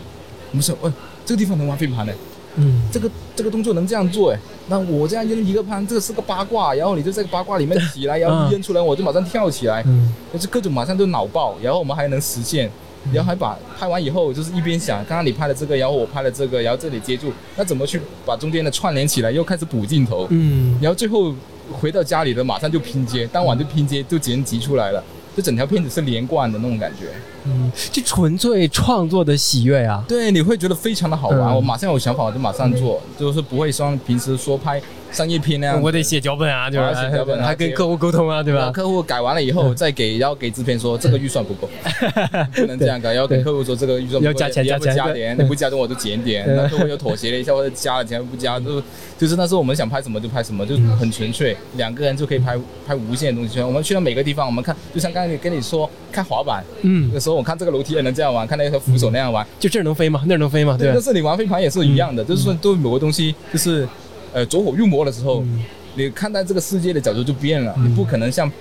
[0.51, 0.91] 我们说，喂，
[1.25, 2.13] 这个地方能玩飞盘呢？
[2.57, 12.71] 嗯，这个这个动作能这样做哎，那我这样扔一个盘，这个是个八卦，然后你就在八卦里面起来，然后一扔出来，我就马上跳起来，嗯就是各种马上就脑爆，然后我们还能实现，
[13.13, 21.33] 然后还把拍完以后就是一边想，刚刚你拍了这个，然后我拍了这个，然后这里接住，那怎么去把中间的串联起来，又开始补镜头，嗯，然后最后
[21.71, 25.03] 回到家里的马上就拼接，当晚就拼接就剪辑出来了，
[25.35, 27.07] 就整条片子是连贯的那种感觉。
[27.45, 30.03] 嗯，这纯粹创作的喜悦啊！
[30.07, 31.53] 对，你会觉得非常的好玩。
[31.53, 34.81] 嗯我马上有想法，我就马上做，就是不会像平时说拍
[35.11, 35.81] 商业片那样。
[35.81, 38.71] 我得写脚本啊，就是写脚本啊还跟客户沟通啊，对吧？
[38.71, 41.69] 客户改完了以后再给，然后给制片说这个预算不够，
[42.55, 46.45] 不能这样改，然后跟客户说这个预算不够要加钱你要不加钱加点，你不加点我就减点。
[46.47, 48.81] 那客户又妥协了一下，或者加了钱不加，就
[49.17, 53.61] 就是那时候我们想拍什么就拍什么，就很纯粹，两个人就可以拍拍无限的东西。
[53.61, 60.23] 我们去到每个地方，我们看，就像刚才跟你说看滑板，嗯，有时候我看这个楼梯也能这样玩，看那个扶手那样玩，就这儿能飞吗？
[60.25, 60.77] 那儿能飞吗？
[60.79, 61.01] 对但？
[61.01, 63.85] 是你玩飞盘也是一样的，就是说对某个东西，就是
[64.31, 65.63] 呃走火入魔的时候，嗯
[65.97, 68.51] 你看待这个世界的角度就变了，你不可能像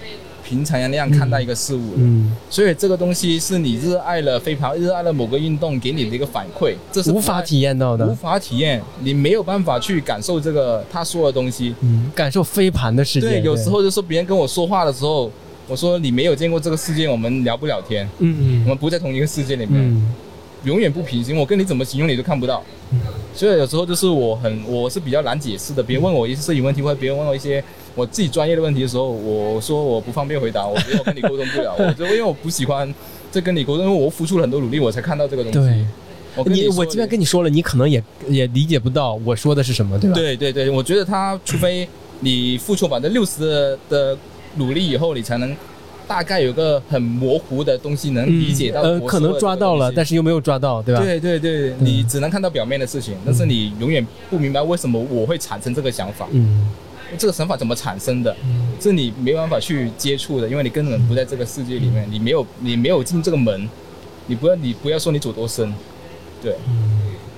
[0.46, 1.96] 平常人那样看待一个事物的。
[1.96, 11.74] 嗯，所以这个东西是你热爱了飞盘，热爱了某个运动给你的一个反馈，这是无法体验到的无，法体验，你没有办法去感受这个他说的东西。
[11.80, 13.28] 嗯，感受飞盘的世界。
[13.28, 15.28] 对，有时候就说别人跟我说话的时候，
[15.68, 19.74] 我说你没有见过这个世界，我们聊不了天，我嗯们不在同一个世界里面。
[19.74, 20.14] 嗯
[20.64, 22.64] 永远不平行，我跟你怎么形容你都看不到。
[23.34, 27.62] 所以有时候就是我很我是比较难解释的，别人问我一些摄影问题，或者别人问我一些
[27.94, 32.90] 我自己专业的问题的时候，我说我不方便回答，我觉得我跟你沟通不了，我就因为我不喜欢
[33.30, 35.58] 在跟你沟通，因为我付出了很多努力，我才看到这个东西。
[35.68, 36.44] 对。
[36.44, 40.14] 跟说你我即便跟你说了，你可能也也理解不到我说的是什么，对吧？
[40.16, 41.86] 对对对，我觉得他除非
[42.20, 44.18] 你付出百分之六十的的
[44.56, 45.56] 努力以后，你才能
[46.06, 51.00] 大概有个很模糊的东西能理解到呃，我可能抓到了，但是又没有抓到，对吧？
[51.00, 56.68] 对对对，你只能看到表面的事情，但是你永远不明白为什么我会产生这个想法，嗯，
[57.16, 58.36] 这个想法怎么产生的，
[58.80, 63.68] 是你没办法去接触的，因为你根本不在这个世界里面，你没有你没有进这个门，
[64.26, 65.72] 你不要你不要说你走多深，
[66.42, 66.54] 对，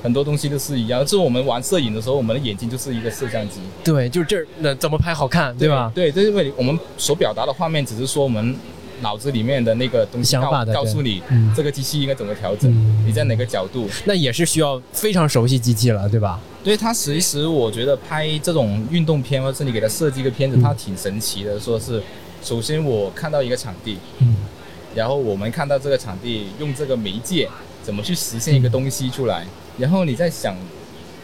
[0.03, 1.01] 很多东西都是一样。
[1.03, 5.90] 就是我们玩摄影的时候，我们的眼睛就是一个摄像机，对，就是这儿，那怎么拍好看，对吧？
[5.94, 8.57] 对，这是因为我们所表达的画面，只是说我们
[9.03, 13.88] 脑子里面的那个东西告想法的告诉你嗯这个机器应该怎么调整，嗯你在哪个角度。
[14.07, 16.40] 那也是需要非常熟悉机器了，对吧？
[16.64, 21.61] 对它其实我觉得拍这种运动片，或者是你给它设计一个片子，嗯它挺神奇的。
[21.61, 22.03] 说是，
[22.42, 24.34] 首先我看到一个场地，嗯
[24.94, 27.47] 然后我们看到这个场地用这个媒介
[27.82, 29.44] 怎么去实现一个东西出来，
[29.78, 30.56] 然后你在想，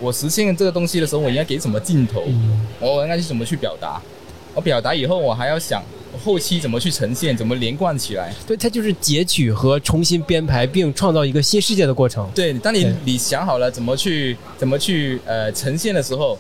[0.00, 4.00] 我实现这个东西的时候，我应该给什么镜头，嗯我应该去怎么去表达，
[4.55, 5.82] 我表达以后，我还要想
[6.22, 8.32] 后期怎么去呈现，怎么连贯起来。
[8.46, 12.28] 对，它就是截取和重新编排，并创造一个新世界的过程。
[12.34, 16.38] 对，当你你想好了怎么去怎么去呃呈现的时候，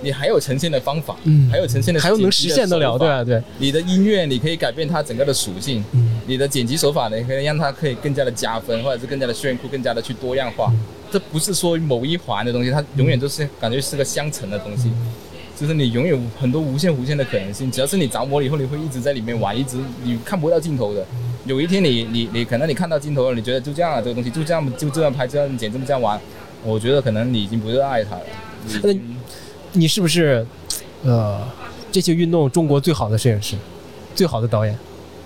[0.00, 3.24] 你还有呈现的方法，嗯还有呈现的还有能实现得了，对吧？
[3.24, 10.72] 对，你的音乐你可以改变它整个的属性，嗯你的剪辑手法呢可以让它可以更加的加分，或者是更加的炫酷，更加的去多样化。
[11.10, 14.92] 这不是说某一环的东西，它永远都是感觉是个相乘的东西，
[15.58, 17.70] 就是你永远有很多无限无限的可能性。
[17.70, 21.04] 只要是你着魔了以后，你会一直在里面玩，一直你看不到尽头的。
[21.46, 26.20] 有一天你你你可能你看到尽头了，你觉得就这样了，这个东西就这样就这样拍，这样剪，这么这样玩，
[26.62, 28.22] 我觉得可能你已经不热爱它了。
[29.72, 30.46] 你是不是
[31.04, 31.40] 呃
[31.92, 33.56] 这些运动中国最好的摄影师，
[34.14, 34.78] 最好的导演？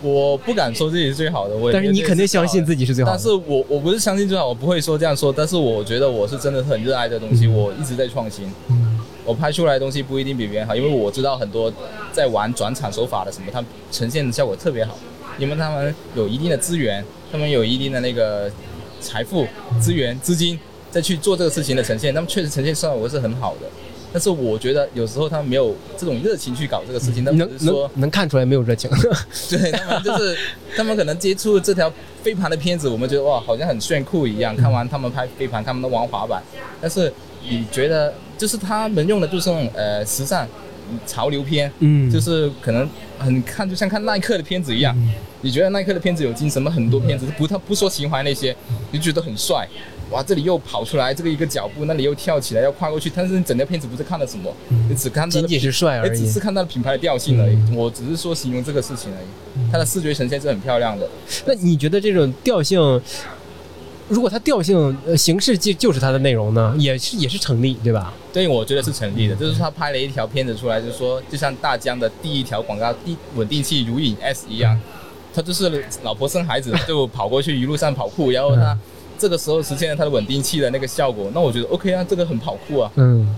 [0.03, 2.85] 我不敢说自己是最好的，我也但是你肯定相信自己。
[2.85, 3.17] 是最好的。
[3.17, 5.33] 但是我我不是相信最好，我不会说这样说。
[5.33, 8.51] 但是我觉得我是真的很热爱这东西，我一直在创新。
[8.69, 11.73] 嗯我拍出来的东西不一定比别人好，因为我知道很多
[12.11, 14.99] 在玩转场手法的什么，他们呈现的效果特别好，
[15.39, 18.51] 因为他们有一定的资源，他们有一定的那个
[19.01, 19.47] 财富、
[19.81, 20.59] 资源、资金，
[20.91, 23.69] 再去做这个事情的呈现，他们确实呈现效果是很好的。
[24.13, 28.91] 但是我觉得有时候他们没有这种热情去搞这个事情，他们能说能能看出来没有热情。
[29.49, 30.37] 对他们就是
[30.77, 31.93] 他们可能接触这条
[32.23, 34.55] 飞盘的片子，我们觉得哇好像很炫酷一样。
[34.57, 36.43] 看完他们拍飞盘，他们都玩滑板，
[36.81, 37.13] 但是
[37.49, 40.47] 你觉得就是他们用的就是那种呃时尚
[41.07, 42.89] 潮流片，嗯就是可能
[43.19, 44.95] 很看就像看耐克的片子一样。
[45.45, 46.71] 你觉得耐克的片子有精神吗？
[46.71, 48.55] 很多片子不他不说情怀那些，
[48.93, 49.69] 你就觉得很帅。
[50.11, 54.53] 哇，这里又跑出来，这个一个脚步，那里又跳起来，要跨过去，但是你整条片子不是看了什么，
[54.89, 56.39] 你只看到仅仅是帅而已只是。
[56.39, 57.57] 看到了品牌的调性而已。
[57.75, 59.71] 我只是说形容这个事情而已。
[59.71, 61.09] 它的视觉呈现是很漂亮的。
[61.47, 63.01] 那你觉得这种调性，
[64.09, 64.77] 如果它调性
[65.07, 68.13] 呃形式就就是它的内容呢，也是也是成立，对吧？
[68.33, 69.37] 对，我觉得是成立的。
[69.37, 74.79] 就是他拍了一条片子出来，就是说，就像大疆的第一条广告，第稳定器如影 S 一样，
[75.33, 78.77] 他就是老婆生孩子 就跑过去一路上跑酷，然后他
[79.23, 81.31] 这个时候实现了它的稳定器的那个效果。
[81.33, 83.33] 那我觉得 OK 啊，这个很跑酷啊，嗯，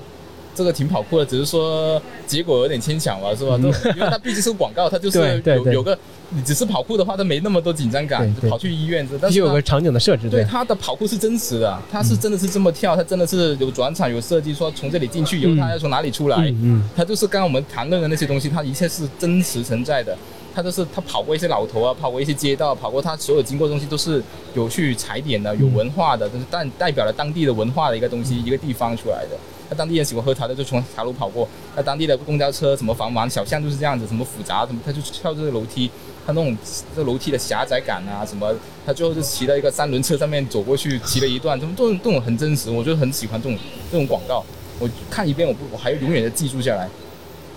[0.55, 3.59] 这个挺跑酷的，只是说结果有点牵强吧，是吧？
[3.59, 5.99] 都因为它毕竟是广告，它就是 有有个，
[6.31, 10.49] 你只是跑酷的话，它没那么多紧张感跑去医院，但必须有个场景的设置，对对。
[10.49, 20.17] 他的跑酷是真实的，它是真的是这么跳，它真的是有转场有设计，说从这里进去以后嗯他要从哪里出来，嗯它就是刚刚我们谈论的那些东西，它一切是真实存在的。
[20.55, 24.23] 他就是他跑过一些老头啊，跑过一些街道，跑过他所有经过东西都是
[24.55, 29.37] 有去踩点的，有文化的，就是代代表了当地的文化的一个东西，一个地方出来的。
[29.69, 31.49] 他当地人喜欢喝茶的，就从茶楼跑过。
[31.75, 35.91] 那当地的公交车什么繁忙小巷就是这样子，什么复杂，什么他就跳这个楼梯，
[36.27, 36.57] 他那种
[36.95, 38.55] 这楼梯的狭窄感啊，什么，
[38.87, 43.59] 他最后就骑到一个三轮车上面走过去，骑了一段，这种这种这种很真实，我就很喜欢这种
[43.91, 44.45] 这种广告。
[44.79, 46.89] 我看一遍，我不我还永远的记住下来。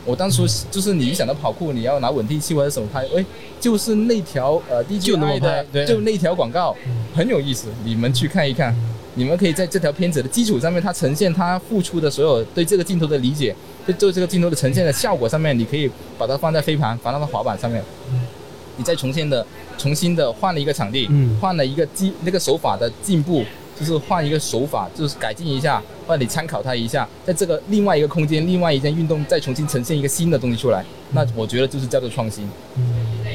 [0.08, 3.24] 我当初就是你一想到跑酷，你要拿稳定器或者什么拍，哎，
[3.60, 5.82] 就是那条呃就那么 DJI 拍对。
[5.86, 6.76] 的，就那条广告
[7.14, 8.76] 很有意思，你们去看一看。
[9.16, 13.56] 你们可以在这条片子的基础上面，它呈现它付出的所有对这个镜头的理解，
[13.88, 15.90] 就对这个镜头的呈现的效果上面，你可以
[16.20, 17.84] 把它放在飞盘，放到滑板上面，
[18.78, 19.44] 你再重新的
[19.76, 21.36] 重新的换了一个场地，嗯。
[21.42, 23.44] 换了一个技那个手法的进步，
[23.80, 32.50] 就是换一个手法，就是改进一下，或者你参考它一下，在这个另外一个空间、另外一件运动再重新呈现一个新的东西出来，那我觉得就是叫做创新。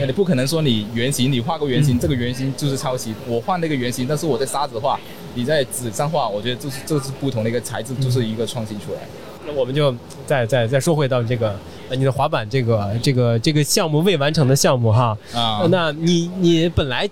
[0.01, 3.15] 那你不可能说你原型，你画个原型，这个原型就是抄袭。
[3.29, 4.99] 我换了一个原型，但是我在沙子画，
[5.35, 9.01] 你在纸上画，我觉得就是这是不同的一个材质，就是一个创新出来。
[9.47, 9.95] 那我们就
[10.27, 15.17] 再再再说回到这个呃你的滑板这个这个这个项目未完成的项目哈。
[15.35, 17.09] 啊呃那你你本来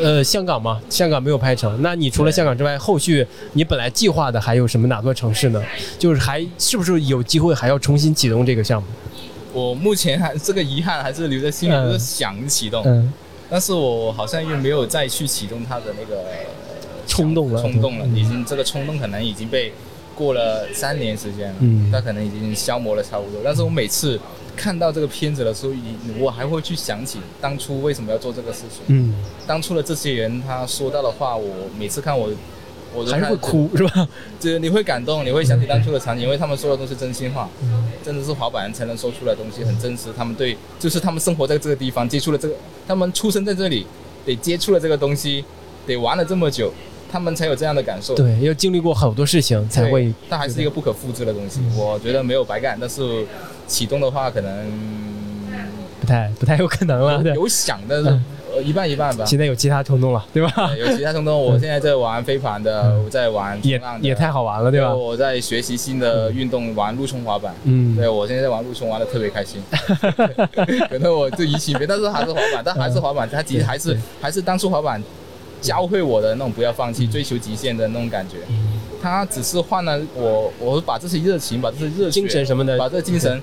[0.00, 1.80] 呃，香港嘛，香港没有拍成。
[1.82, 5.62] 那你除了香港之外，后续你本来计划的还有什么哪座城市呢？
[5.98, 8.88] 就是还是不是有机会还要重新启动这个项目？
[9.52, 13.12] 我目前还这个遗憾还是留在心里，嗯就是想启动，嗯，
[13.48, 16.22] 但是我好像又没有再去启动它的那个
[17.06, 19.72] 冲动了冲动了，嗯已经这个冲动可能已经被
[20.14, 23.40] 过了三年时间了，嗯它可能已经消磨了差不多。
[23.42, 24.20] 但是我每次
[24.58, 25.72] 看到这个片子的时候，
[26.18, 29.14] 我还会去想起当初为什么要做这个事情，嗯，
[29.46, 31.48] 当初的这些人他说到的话，我
[31.78, 32.28] 每次看我。
[32.94, 34.08] 我都还是会哭 是吧？
[34.40, 37.46] 就是你会感动，你会想起当初的场景，因为他们说的都是真心话，
[38.02, 40.08] 真的是滑板人才能说出来的东西，很真实。
[40.16, 42.54] 他们对，就是他们生活在这个地方，接触了这个，
[42.86, 43.86] 他们出生在这里，
[44.24, 45.44] 得接触了这个东西，
[45.86, 46.72] 得玩了这么久，
[47.10, 48.14] 他们才有这样的感受。
[48.14, 50.12] 对，要经历过好多事情才，会。
[50.28, 51.60] 但还是一个不可复制的东西。
[51.76, 53.26] 我觉得没有白干，但是
[53.66, 54.70] 启动的话，可能
[56.00, 57.34] 不太不太有可能了。
[57.34, 58.20] 有想的，
[58.64, 59.24] 一半一半吧。
[59.24, 60.52] 现在有其他冲动了，对吧？
[60.56, 64.94] 呃有其他冲动，我现在在玩飞盘的，我在玩也冲浪的也太好玩了，对吧？
[64.94, 67.54] 我在学习新的运动，玩陆冲滑板。
[67.64, 69.60] 嗯，对，我现在在玩陆冲，玩的特别开心。
[70.88, 75.02] 可能我就移情别，但是还是滑板，但还是滑板，它其实还是还是当初滑板
[75.60, 78.36] 教会我的那种不要放弃、追求极限的那种感觉。
[79.00, 83.40] 他只是换了我，我把这些热情，把这些热血精神什么的把这个精神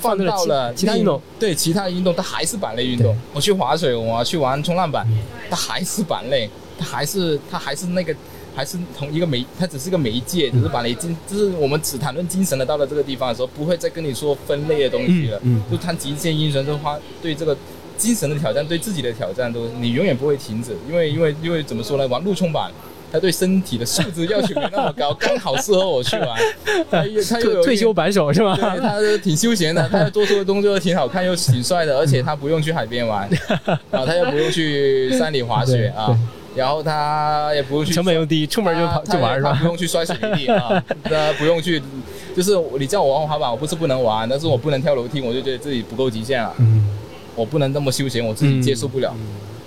[0.00, 3.16] 放到了其其他运动，对其他运动，它还是板类运动。
[3.32, 5.06] 我去划水，我去玩冲浪板，
[5.50, 6.48] 它还是板类，
[6.78, 8.14] 它还是它还是那个。
[8.54, 15.38] 还是同一个媒，它只是个媒介，只是把你精，就是我们只谈论精神的，到了这个地方的时候，不会再跟你说分类的东西了。
[15.38, 17.56] 嗯嗯就谈极限精神的话，对这个
[17.96, 22.70] 精神的挑战，对自己的挑战，都你永远不会停止，因为因为因为怎么说呢，玩陆冲板。
[23.12, 26.28] 他对身体的素质要求没那么高，刚好适合我去玩。
[26.90, 28.56] 他又他又有退退休板手是吧？
[28.56, 33.28] 对，他挺休闲的， 他做出的动作挺好看又挺帅的，而且他不用去海边玩，
[33.92, 36.18] 啊，他又不用去山里滑雪啊，
[36.56, 39.66] 然后他也不用去成本又低，出门就跑就玩是吧他不？
[39.66, 41.82] 用去摔水泥地啊，他不用去，
[42.34, 46.88] 就是你叫我玩滑板，我不是不能玩，但是我不能跳楼梯，我就觉得自己不够极限了，嗯
[47.34, 49.14] 我不能那么休闲，我自己接受不了。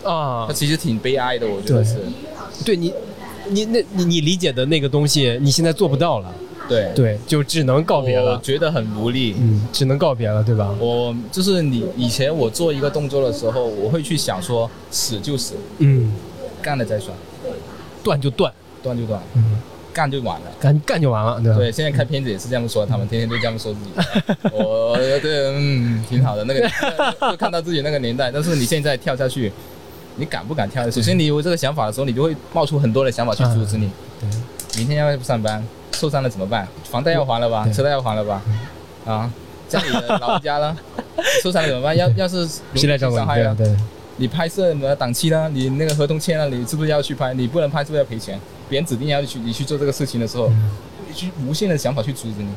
[0.04, 0.46] 啊。
[0.48, 1.98] 他，其实挺悲哀的，我觉得是，
[2.64, 2.76] 对。
[2.76, 2.94] 你，
[3.48, 6.34] 你那你你理解的那个东西，你现在做不到了，
[6.68, 9.36] 对，对，就只能告别了，我觉得很无力。
[9.40, 10.76] 嗯，只能告别了，对吧？
[10.80, 16.12] 我就是你以前我做一个动作的时候，我会去想说死就死，嗯，
[16.60, 17.16] 干了再算，
[18.04, 18.52] 断就断，
[18.82, 19.60] 断就断，嗯，
[19.96, 20.48] 干就完了。
[20.60, 21.58] 干干就完了，对吧？
[21.58, 23.92] 对，现在看片子也是这样说，他们天天都这样说自己。
[24.52, 26.44] 我对，嗯，挺好的。
[26.44, 26.70] 那个
[27.32, 29.50] 就看到自己那个年代，但是你现在跳下去，
[30.18, 30.84] 你敢不敢跳？
[30.92, 33.90] 首先你有这个想法的时候，你就会冒出很多的想法去阻止你。
[34.20, 34.30] 对，
[34.80, 36.68] 明天要不上班，受伤了怎么办？
[36.84, 37.66] 房贷要还了吧？
[37.74, 38.42] 车贷要还了吧？
[39.06, 39.32] 啊，
[39.70, 40.76] 家里的老人家呢？
[41.42, 41.96] 受伤了怎么办？
[41.96, 43.20] 要要是谁来照顾你？
[43.20, 43.76] 伤害了，对对，
[44.18, 45.50] 你拍摄的档期呢？
[45.54, 47.34] 你那个合同签了，你是不是要去拍？
[47.34, 48.40] 你不能拍，是不是要赔钱？
[48.70, 50.50] 别人指定要去你去做这个事情的时候，
[51.08, 52.48] 你去无限的想法去阻止你。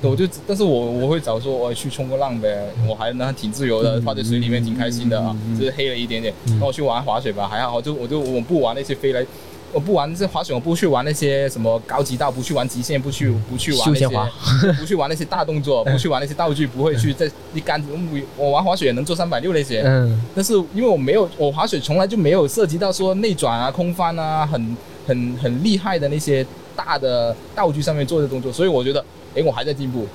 [0.00, 2.56] 对我就，但是我我会找说，我去冲个浪呗，
[2.86, 6.32] 我还能挺自由的，泡在水里面挺开心的啊，就是黑了一点点。
[6.60, 9.26] 那我去玩滑雪吧，还好，就我就我不玩那些飞来，
[9.72, 14.08] 我不玩这滑雪，我不去玩那些什么高级道，不去玩极限，不去不去玩那些，
[14.80, 17.88] 不去玩那些大动作，不去玩那些道具，不会去在一杆子，
[18.36, 26.44] 我玩滑雪也能做三百六那些，嗯但是因为我没有，我滑雪从来就没有涉及到说内转啊、空翻啊，很很很厉害的那些
[26.74, 29.04] 大的道具上面做的动作，所以我觉得，
[29.34, 30.06] 哎，我还在进步。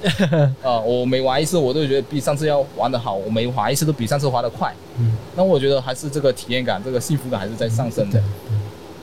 [0.64, 4.74] 啊、 我每玩一次，我都觉得比上次要玩的好，我每滑一次都比上次滑的快。
[4.99, 8.24] 嗯，那我觉得还是这个体验感、这个幸福感还是在上升的对。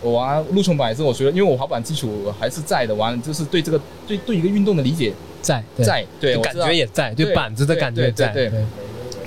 [0.03, 8.51] 我玩陆冲板也是，我觉得因为我滑板基础还是在的，玩就是对这个对对一个运动的理解在在，对，感觉也在，对对板子的感觉在，对。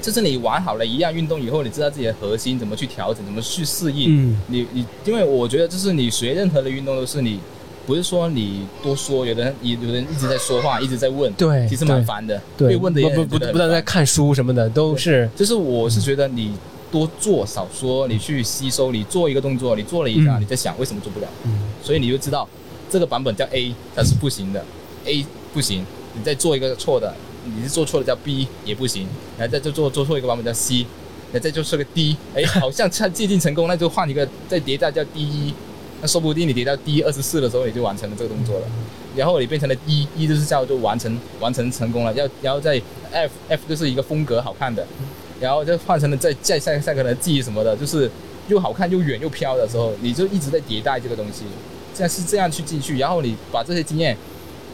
[0.02, 4.32] 就是你玩好了一样运动以后，你知道自己的核心怎么去调整，怎么去适应。
[4.32, 4.42] 嗯。
[4.48, 7.40] 你你，因为我觉得就是你学任何的运动都是你，
[7.86, 12.42] 不是说你多说，有的人有的人一直在说话，一直在问，对其实蛮烦的。
[12.58, 16.52] 对，被问的也不不不觉得很不但在看书什么的，都是就是我是觉得你
[16.94, 20.42] 多做少说，你去吸收，你做一个动作，你做了一下，嗯。
[20.42, 21.52] 你在想为什么做不了，嗯。
[21.82, 22.48] 所以你就知道
[22.88, 24.64] 这个版本叫 A，它是不行的
[25.06, 25.84] ，A 不行，
[26.14, 27.12] 你再做一个错的，
[27.44, 29.08] 你是做错了叫 B 也不行，
[29.40, 30.86] 然后再就做做错一个版本叫 C，
[31.32, 35.52] 然后再就是个 D，哎， 好像差接近成功，那就换一个再叠加叫 D 一，
[36.00, 38.68] 那说不定你叠到 D 二十四的时候，你就完成了这个动作了。
[39.16, 42.14] 然后你变成了 D 一，就是叫做完成完成成功了。
[42.14, 42.82] 要然后在
[43.12, 44.86] F F 就是一个风格好看的，
[45.40, 48.10] 然后就换成了再再下下个的 G 什么的，就是
[48.48, 51.44] 又好看又远又飘的时候，你就一直在迭代这个东西。
[51.96, 54.18] 这样是这样去进去，然后你把这些经验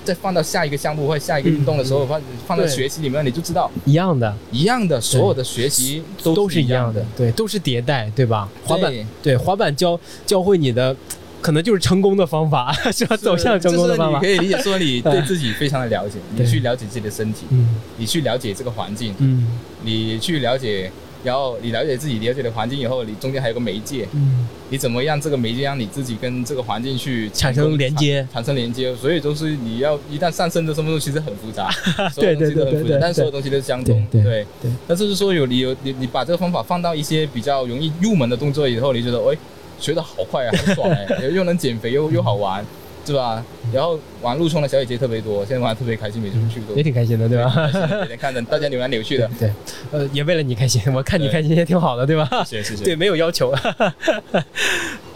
[0.06, 7.06] 再放到下一个项目或者下一个运动的时候，放放到学习里面，你就知道一样的，一样的，所有的学习都都是一样的，。
[7.18, 8.48] 对，都是迭代，对吧？
[8.64, 10.96] 滑板对对滑板教教会你的，
[11.42, 13.16] 可能就是成功的方法， 是吧？
[13.18, 14.44] 走向成功的方法就是你可。
[14.44, 17.76] 以理解说你 对自己非常的了解，你去了解自己的身体，嗯。
[17.98, 19.48] 你去了解这个环境，嗯。
[19.84, 20.92] 你去了解，
[21.24, 31.70] 然后你了解自己了解的环境以后，你中间还有个媒介，嗯，你怎么让这个媒介让你自己跟这个环境去产生连接产产生连接，所以就是你要一旦上升的什么东西其实很复杂，
[32.14, 34.46] 所有对东西都很复杂对对对，但所有东西都是相通，对对对。
[34.64, 34.72] 对。
[34.88, 39.38] 但是说有你有你你把这个方法放到一些比较容易入门的动作以后，你觉得哎
[39.80, 42.64] 学的好快啊，很爽哎， 又又能减肥又又好玩，
[43.06, 43.44] 是吧？
[43.74, 47.54] 然后玩陆冲的小姐姐特别多，现在玩的特别开心，每次去都也挺开心的，对吧？
[48.02, 49.52] 每天看着大家扭来扭去的， 对，
[49.92, 52.28] 呃，也为了你开心，我看你开心也挺好的，对吧？
[52.46, 52.84] 谢谢谢谢。
[52.84, 53.54] 对，没有要求。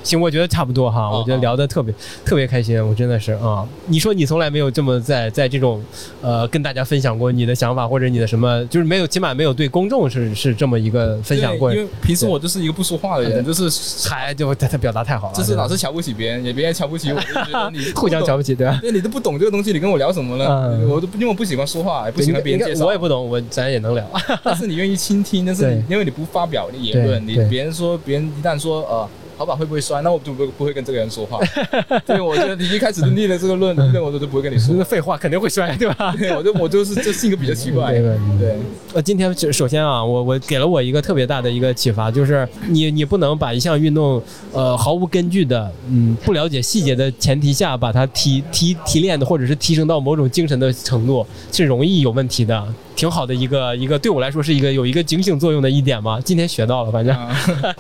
[0.04, 1.94] 行，我觉得差不多哈，哦我觉得聊的特别
[2.26, 5.84] 特别开心，我真的是啊、你说你从来没有这么在在这种
[6.22, 13.70] 呃跟大家分享过你的想法或者你的什么，就是没有起码没有对公众是是这么一个分享过，因为平时我就是一个不说话的人，就是
[14.10, 18.78] 还就他他表达太好了，就是老是是瞧不起别人，也别人瞧不起我，就觉得你 互相瞧不起，对吧？
[18.82, 20.46] 对，你都不懂这个东西，你跟我聊什么呢？
[20.74, 22.86] 嗯我都不因为我不喜欢说话，也不喜欢别人介绍。
[22.86, 24.06] 我也不懂，我咱也能聊。
[24.44, 29.10] 但是你愿意倾听，但是你因为你不发表你言论，你别人说别人一旦说呃。
[29.38, 30.02] 滑板会不会摔？
[30.02, 31.40] 那我就不不会跟这个人说话。
[32.06, 34.84] 对，我觉得你一开始就立了这个论那，我就不会跟你说那。
[34.94, 36.14] 废话肯定会摔，对吧？
[36.20, 37.94] 对，我就我就是这性格比较奇怪。
[37.94, 38.56] 对
[38.94, 44.22] 呃，今天首首先啊，我我给了我一个特别大的一个启发，就是你你不能把一项运动，
[44.52, 52.64] 呃，毫无根据的，嗯，不了解细节的前提下，把它提提提炼的，或者是提升到某种精神的程度，是容易有问题的。
[52.96, 56.22] 挺好的一个一个，对我来说是一个有一个警醒作用的一点嘛。
[56.22, 57.18] 今天学到了，反正、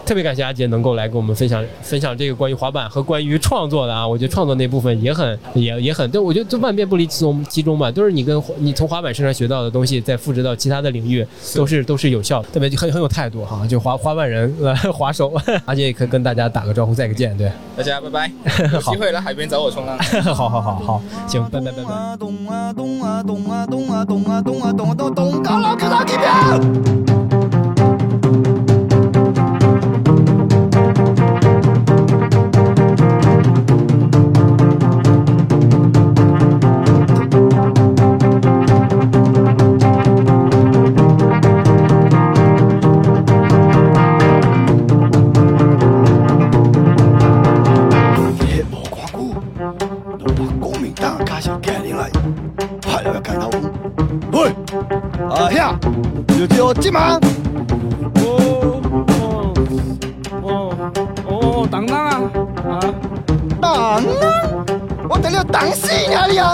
[0.03, 4.07] 特别感谢阿杰能够来跟我们分享分享这个关于滑板和关于创作的啊。
[4.07, 11.25] 我觉得创作那部分也很也也很，对我觉得就万变不离其中其中吧，都是你跟你从滑板身上学到的东西，再复制到其他的领域，
[11.55, 13.65] 都是都是有效的，特别很很有态度哈。
[13.67, 15.33] 就滑滑板人呃滑手，
[15.65, 18.31] 阿杰也可以跟大家打个招呼，再个见，对，大家拜拜，
[18.73, 19.97] 有机会来海边找我冲浪。
[20.33, 22.17] 好好好好，行，拜拜拜拜。
[22.17, 27.22] 咚啊咚啊咚啊咚啊咚啊咚啊咚啊咚咚高老给他给票。
[56.45, 57.13] 就叫即马。
[58.15, 59.53] 哦哦
[60.41, 60.75] 哦
[61.25, 62.21] 哦，当当啊
[62.67, 62.79] 啊！
[63.61, 64.01] 当啊！
[65.09, 66.53] 我得了当死你啊你啊！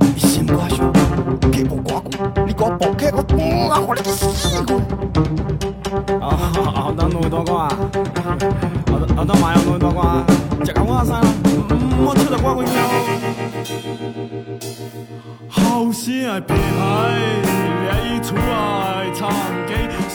[0.00, 0.90] 你心肝小，
[1.52, 3.22] 计无偌久，你给我抱起我，
[3.68, 4.26] 我我你去死
[4.68, 4.72] 我！
[6.18, 6.26] 啊
[6.74, 6.94] 啊！
[6.96, 7.68] 當兩多個啊！
[8.14, 8.24] 啊
[9.18, 9.20] 啊！
[9.28, 10.24] 當買有兩多個啊！
[10.64, 11.20] 食緊我生，
[12.06, 13.21] 我出嚟關佢 nhau。
[15.92, 16.88] 後先係別喺
[17.84, 19.20] 你出嚟參
[19.68, 20.11] 幾。